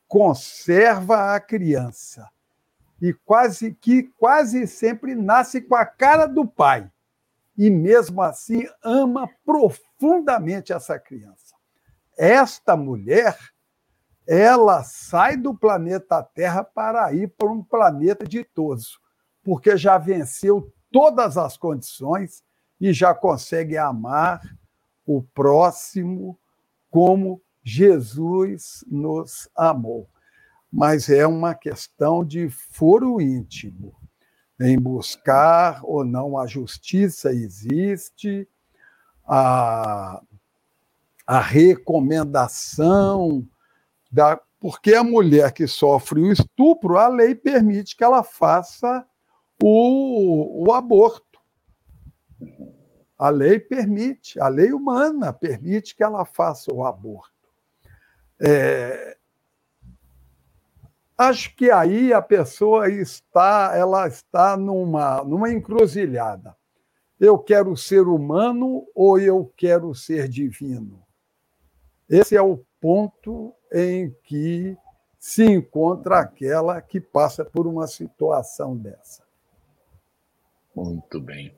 [0.08, 2.28] conserva a criança
[3.00, 6.90] e quase que quase sempre nasce com a cara do pai
[7.56, 9.89] e mesmo assim ama profundamente
[10.72, 11.54] essa criança.
[12.18, 13.38] Esta mulher,
[14.26, 18.98] ela sai do planeta Terra para ir para um planeta ditoso,
[19.42, 22.42] porque já venceu todas as condições
[22.80, 24.40] e já consegue amar
[25.06, 26.38] o próximo
[26.90, 30.08] como Jesus nos amou.
[30.72, 33.94] Mas é uma questão de foro íntimo,
[34.60, 38.48] em buscar ou não a justiça existe,
[39.32, 40.20] a,
[41.24, 43.46] a recomendação
[44.10, 44.40] da.
[44.58, 49.06] Porque a mulher que sofre o estupro, a lei permite que ela faça
[49.62, 51.40] o, o aborto.
[53.16, 57.32] A lei permite, a lei humana permite que ela faça o aborto.
[58.38, 59.16] É,
[61.16, 66.54] acho que aí a pessoa está, ela está numa, numa encruzilhada.
[67.20, 71.02] Eu quero ser humano ou eu quero ser divino?
[72.08, 74.74] Esse é o ponto em que
[75.18, 79.22] se encontra aquela que passa por uma situação dessa.
[80.74, 81.54] Muito bem.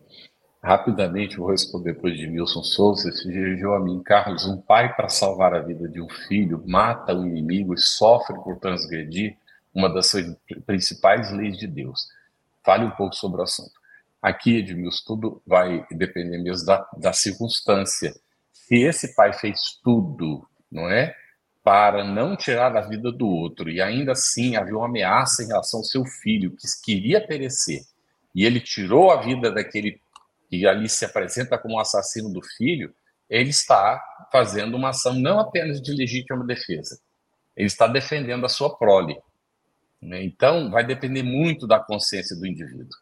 [0.60, 5.08] Rapidamente vou responder depois de Milson Souza, se dirigiu a mim, Carlos, um pai para
[5.08, 9.36] salvar a vida de um filho mata o inimigo e sofre por transgredir
[9.72, 10.12] uma das
[10.66, 12.08] principais leis de Deus.
[12.64, 13.81] Fale um pouco sobre o assunto.
[14.22, 18.14] Aqui, Edmilson, tudo vai depender mesmo da, da circunstância.
[18.52, 21.12] Se esse pai fez tudo, não é?
[21.64, 25.80] Para não tirar a vida do outro, e ainda assim havia uma ameaça em relação
[25.80, 27.82] ao seu filho, que queria perecer,
[28.32, 30.00] e ele tirou a vida daquele
[30.48, 32.94] que ali se apresenta como assassino do filho,
[33.28, 34.00] ele está
[34.30, 37.00] fazendo uma ação não apenas de legítima defesa,
[37.56, 39.18] ele está defendendo a sua prole.
[40.00, 40.22] Né?
[40.22, 42.96] Então, vai depender muito da consciência do indivíduo.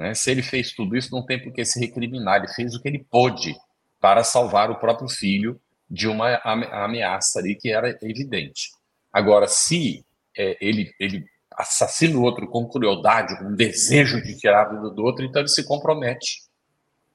[0.00, 0.14] Né?
[0.14, 2.88] Se ele fez tudo isso, não tem por que se recriminar, ele fez o que
[2.88, 3.54] ele pôde
[4.00, 8.70] para salvar o próprio filho de uma ameaça ali que era evidente.
[9.12, 10.02] Agora, se
[10.34, 15.02] é, ele, ele assassina o outro com crueldade, com desejo de tirar a vida do
[15.02, 16.44] outro, então ele se compromete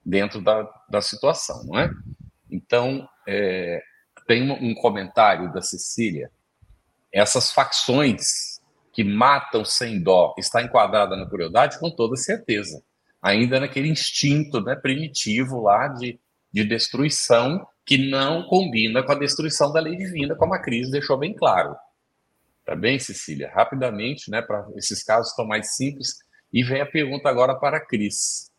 [0.05, 1.89] dentro da, da situação, não é?
[2.51, 3.81] Então, é,
[4.27, 6.29] tem um comentário da Cecília,
[7.11, 8.54] essas facções
[8.95, 11.77] que matam sem dó, está enquadrada na crueldade?
[11.79, 12.81] Com toda certeza.
[13.21, 16.17] Ainda naquele instinto né, primitivo lá de,
[16.51, 21.17] de destruição que não combina com a destruição da lei divina, como a crise deixou
[21.17, 21.75] bem claro.
[22.65, 23.51] Tá bem, Cecília?
[23.53, 26.15] Rapidamente, né, para esses casos estão mais simples.
[26.53, 28.49] E vem a pergunta agora para a Cris.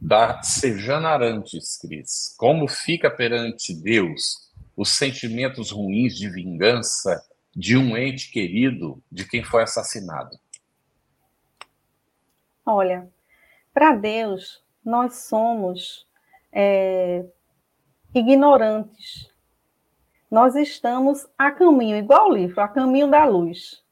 [0.00, 2.34] da Sejana Arantes, Cris.
[2.38, 7.22] Como fica perante Deus os sentimentos ruins de vingança
[7.54, 10.38] de um ente querido de quem foi assassinado?
[12.64, 13.08] Olha,
[13.72, 16.06] para Deus, nós somos
[16.52, 17.24] é,
[18.14, 19.30] ignorantes.
[20.30, 23.82] Nós estamos a caminho, igual o livro, a caminho da luz.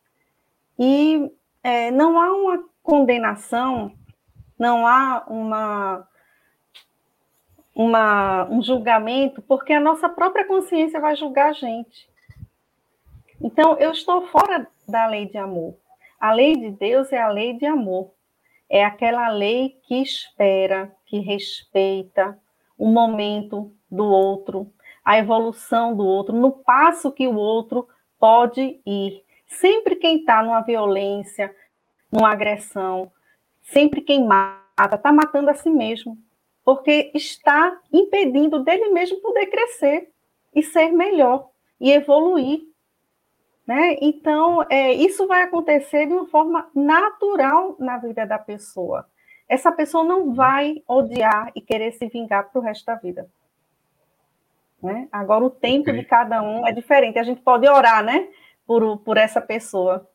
[0.79, 1.31] E
[1.63, 3.93] é, não há uma condenação,
[4.59, 6.09] não há uma,
[7.75, 12.09] uma, um julgamento, porque a nossa própria consciência vai julgar a gente.
[13.41, 15.77] Então, eu estou fora da lei de amor.
[16.21, 18.13] A lei de Deus é a lei de amor.
[18.69, 22.39] É aquela lei que espera, que respeita
[22.77, 24.73] o momento do outro,
[25.05, 29.25] a evolução do outro, no passo que o outro pode ir.
[29.47, 31.55] Sempre quem está numa violência,
[32.13, 33.11] numa agressão,
[33.63, 36.19] sempre quem mata, está matando a si mesmo,
[36.65, 40.11] porque está impedindo dele mesmo poder crescer
[40.55, 41.49] e ser melhor
[41.81, 42.61] e evoluir.
[43.69, 43.99] Né?
[44.01, 49.07] Então, é, isso vai acontecer de uma forma natural na vida da pessoa.
[49.47, 53.29] Essa pessoa não vai odiar e querer se vingar para o resto da vida.
[54.83, 55.07] Né?
[55.13, 57.19] Agora, o tempo de cada um é diferente.
[57.19, 58.29] A gente pode orar, né?
[58.67, 60.09] Por, por essa pessoa.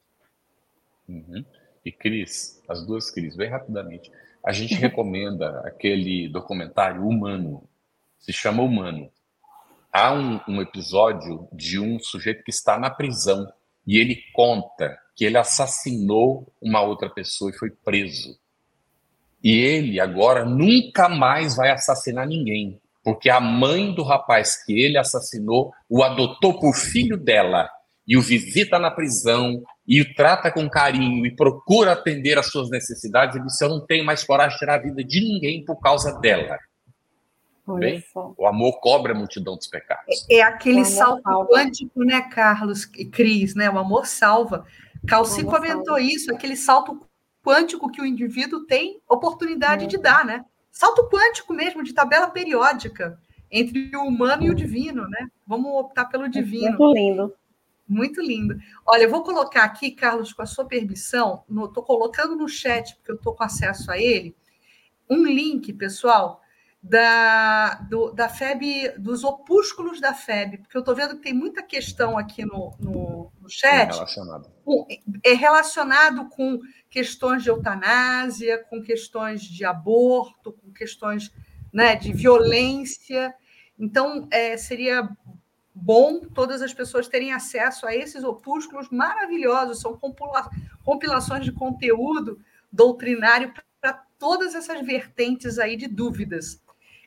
[1.07, 1.45] Uhum.
[1.85, 4.11] E Cris, as duas Cris, bem rapidamente.
[4.43, 7.69] A gente recomenda aquele documentário Humano,
[8.17, 9.11] se chama Humano.
[9.93, 13.47] Há um, um episódio de um sujeito que está na prisão
[13.85, 18.35] e ele conta que ele assassinou uma outra pessoa e foi preso.
[19.43, 24.97] E ele agora nunca mais vai assassinar ninguém, porque a mãe do rapaz que ele
[24.97, 27.69] assassinou o adotou por filho dela
[28.07, 32.69] e o visita na prisão e o trata com carinho e procura atender às suas
[32.69, 35.79] necessidades, ele disse: Eu não tenho mais coragem de tirar a vida de ninguém por
[35.79, 36.57] causa dela.
[37.79, 38.03] Bem,
[38.37, 40.25] o amor cobra a multidão dos pecados.
[40.29, 41.49] É, é aquele salto salva.
[41.49, 43.69] quântico, né, Carlos e Cris, né?
[43.69, 44.65] O amor salva.
[45.07, 46.01] Calci comentou salva.
[46.01, 46.99] isso, aquele salto
[47.43, 49.87] quântico que o indivíduo tem oportunidade é.
[49.87, 50.45] de dar, né?
[50.73, 53.17] salto quântico mesmo, de tabela periódica
[53.49, 55.27] entre o humano e o divino, né?
[55.45, 56.75] Vamos optar pelo divino.
[56.77, 57.33] Muito lindo.
[57.87, 58.57] Muito lindo.
[58.83, 63.11] Olha, eu vou colocar aqui, Carlos, com a sua permissão, estou colocando no chat, porque
[63.11, 64.35] eu estou com acesso a ele,
[65.07, 66.41] um link, pessoal,
[66.83, 71.63] da, do, da FEB, dos opúsculos da FEB, porque eu estou vendo que tem muita
[71.63, 73.89] questão aqui no, no, no chat.
[73.89, 74.51] É relacionado.
[74.65, 74.87] Com,
[75.23, 76.59] é relacionado com
[76.89, 81.31] questões de eutanásia, com questões de aborto, com questões
[81.71, 83.33] né, de violência.
[83.79, 85.09] Então, é, seria
[85.73, 90.49] bom todas as pessoas terem acesso a esses opúsculos maravilhosos, são compila
[90.83, 92.39] compilações de conteúdo
[92.71, 96.61] doutrinário para todas essas vertentes aí de dúvidas.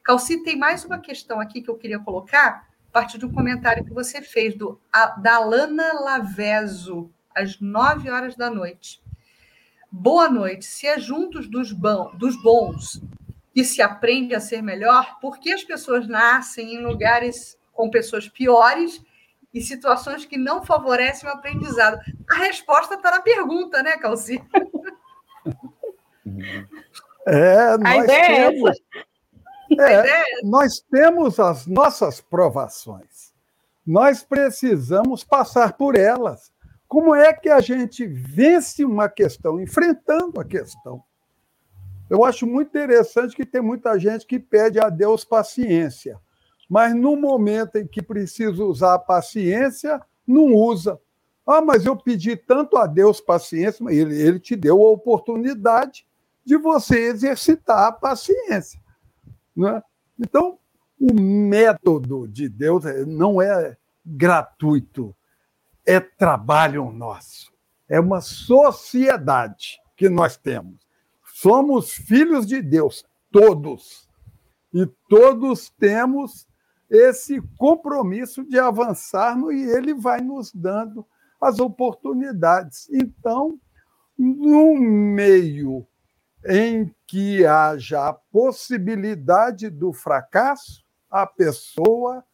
[0.07, 3.85] Calci, tem mais uma questão aqui que eu queria colocar, a partir de um comentário
[3.85, 9.03] que você fez do, a, da Lana Laveso, às nove horas da noite.
[9.91, 10.65] Boa noite.
[10.65, 13.03] Se é juntos dos, bons, dos bons
[13.53, 18.29] que se aprende a ser melhor, por que as pessoas nascem em lugares com pessoas
[18.29, 19.03] piores
[19.53, 21.99] e situações que não favorecem o aprendizado?
[22.31, 24.41] A resposta está na pergunta, né, Calci?
[27.29, 28.81] É, nós é temos,
[29.79, 33.33] é, é nós temos as nossas provações.
[33.87, 36.51] Nós precisamos passar por elas.
[36.89, 41.03] Como é que a gente vence uma questão enfrentando a questão?
[42.09, 46.21] Eu acho muito interessante que tem muita gente que pede a Deus paciência,
[46.69, 51.01] mas no momento em que precisa usar a paciência, não usa.
[51.47, 56.07] Ah, mas eu pedi tanto a Deus paciência, ele, ele te deu a oportunidade
[56.45, 58.81] de você exercitar a paciência.
[59.57, 59.83] Né?
[60.19, 60.59] Então,
[61.01, 65.15] o método de Deus não é gratuito
[65.87, 67.53] é trabalho nosso.
[67.89, 70.85] É uma sociedade que nós temos.
[71.23, 74.09] Somos filhos de Deus, todos.
[74.75, 76.47] E todos temos
[76.91, 81.07] esse compromisso de avançarmos e ele vai nos dando
[81.41, 82.89] as oportunidades.
[82.91, 83.59] Então,
[84.19, 85.87] no meio
[86.49, 92.25] em que haja a possibilidade do fracasso, a pessoa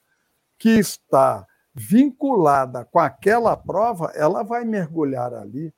[0.59, 5.73] que está vinculada com aquela prova, ela vai mergulhar ali.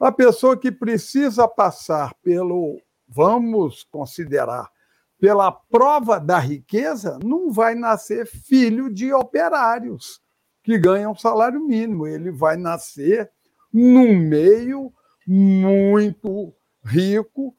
[0.00, 4.70] A pessoa que precisa passar pelo, vamos considerar,
[5.18, 10.20] pela prova da riqueza, não vai nascer filho de operários
[10.62, 12.06] que ganham salário mínimo.
[12.06, 13.30] Ele vai nascer
[13.72, 14.92] num meio
[15.26, 17.54] muito rico,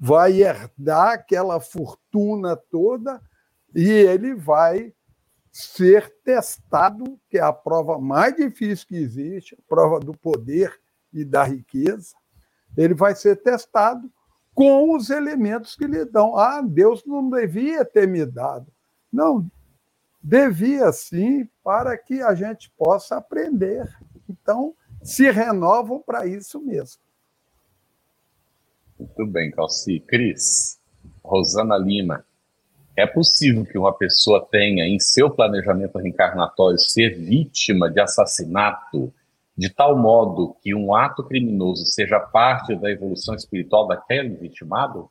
[0.00, 3.20] vai herdar aquela fortuna toda
[3.74, 4.94] e ele vai
[5.52, 10.74] ser testado, que é a prova mais difícil que existe, a prova do poder
[11.12, 12.14] e da riqueza.
[12.76, 14.10] Ele vai ser testado
[14.54, 16.36] com os elementos que lhe dão.
[16.36, 18.72] Ah, Deus não devia ter me dado.
[19.12, 19.50] Não,
[20.22, 23.86] devia sim, para que a gente possa aprender.
[24.28, 27.02] Então, se renovam para isso mesmo.
[29.00, 29.98] Muito bem, Calci.
[30.00, 30.78] Cris,
[31.24, 32.22] Rosana Lima,
[32.94, 39.10] é possível que uma pessoa tenha em seu planejamento reencarnatório ser vítima de assassinato
[39.56, 45.10] de tal modo que um ato criminoso seja parte da evolução espiritual daquele vitimado?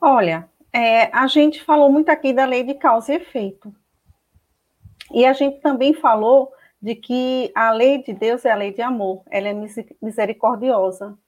[0.00, 3.74] Olha, é, a gente falou muito aqui da lei de causa e efeito.
[5.12, 8.82] E a gente também falou de que a lei de Deus é a lei de
[8.82, 9.54] amor, ela é
[10.00, 11.18] misericordiosa.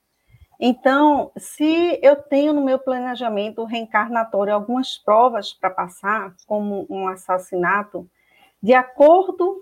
[0.64, 8.08] Então, se eu tenho no meu planejamento reencarnatório algumas provas para passar, como um assassinato,
[8.62, 9.60] de acordo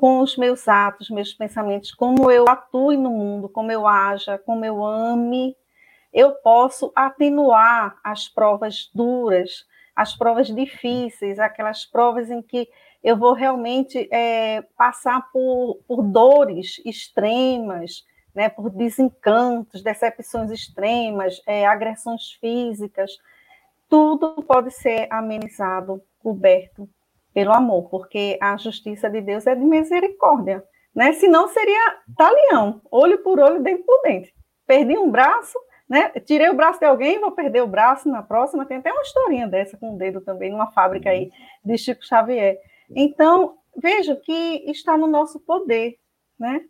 [0.00, 4.64] com os meus atos, meus pensamentos, como eu atue no mundo, como eu haja, como
[4.64, 5.54] eu ame,
[6.12, 9.64] eu posso atenuar as provas duras,
[9.94, 12.68] as provas difíceis, aquelas provas em que
[13.00, 18.04] eu vou realmente é, passar por, por dores extremas,
[18.34, 23.18] né, por desencantos, decepções extremas, é, agressões físicas,
[23.88, 26.88] tudo pode ser amenizado, coberto
[27.34, 30.64] pelo amor, porque a justiça de Deus é de misericórdia,
[30.94, 31.12] né?
[31.14, 34.34] Senão seria talião, olho por olho, dente por dente.
[34.66, 36.08] Perdi um braço, né?
[36.20, 38.66] Tirei o braço de alguém, vou perder o braço na próxima.
[38.66, 41.30] Tem até uma historinha dessa com o dedo também, numa fábrica aí
[41.64, 42.58] de Chico Xavier.
[42.90, 45.96] Então, veja que está no nosso poder,
[46.38, 46.62] né?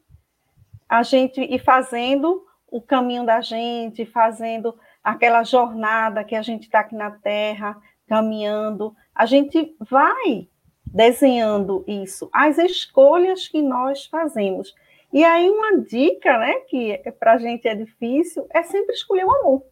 [0.93, 6.81] A gente ir fazendo o caminho da gente, fazendo aquela jornada que a gente está
[6.81, 10.49] aqui na Terra, caminhando, a gente vai
[10.85, 14.75] desenhando isso, as escolhas que nós fazemos.
[15.11, 19.35] E aí uma dica, né, que para a gente é difícil, é sempre escolher o
[19.35, 19.63] amor.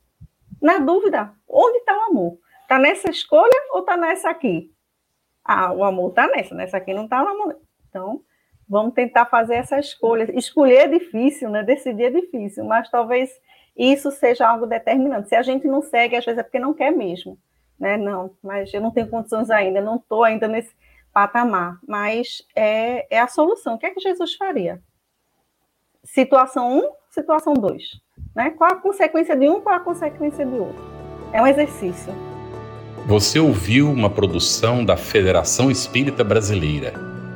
[0.59, 2.39] Na dúvida, onde está o amor?
[2.63, 4.73] Está nessa escolha ou está nessa aqui?
[5.45, 7.61] Ah, o amor está nessa, nessa aqui não está o amor.
[7.91, 8.23] Então,
[8.71, 10.31] vamos tentar fazer essa escolha.
[10.39, 11.65] Escolher é difícil, né?
[11.65, 13.29] Decidir é difícil, mas talvez
[13.77, 15.29] isso seja algo determinante.
[15.29, 17.37] Se a gente não segue, às vezes é porque não quer mesmo,
[17.79, 17.97] né?
[17.97, 20.73] Não, mas eu não tenho condições ainda, não estou ainda nesse
[21.13, 23.75] patamar, mas é, é a solução.
[23.75, 24.81] O que é que Jesus faria?
[26.05, 27.83] Situação 1, um, situação 2.
[28.37, 28.51] Né?
[28.51, 30.83] Qual a consequência de um, qual a consequência de outro?
[31.33, 32.13] É um exercício.
[33.07, 37.20] Você ouviu uma produção da Federação Espírita Brasileira.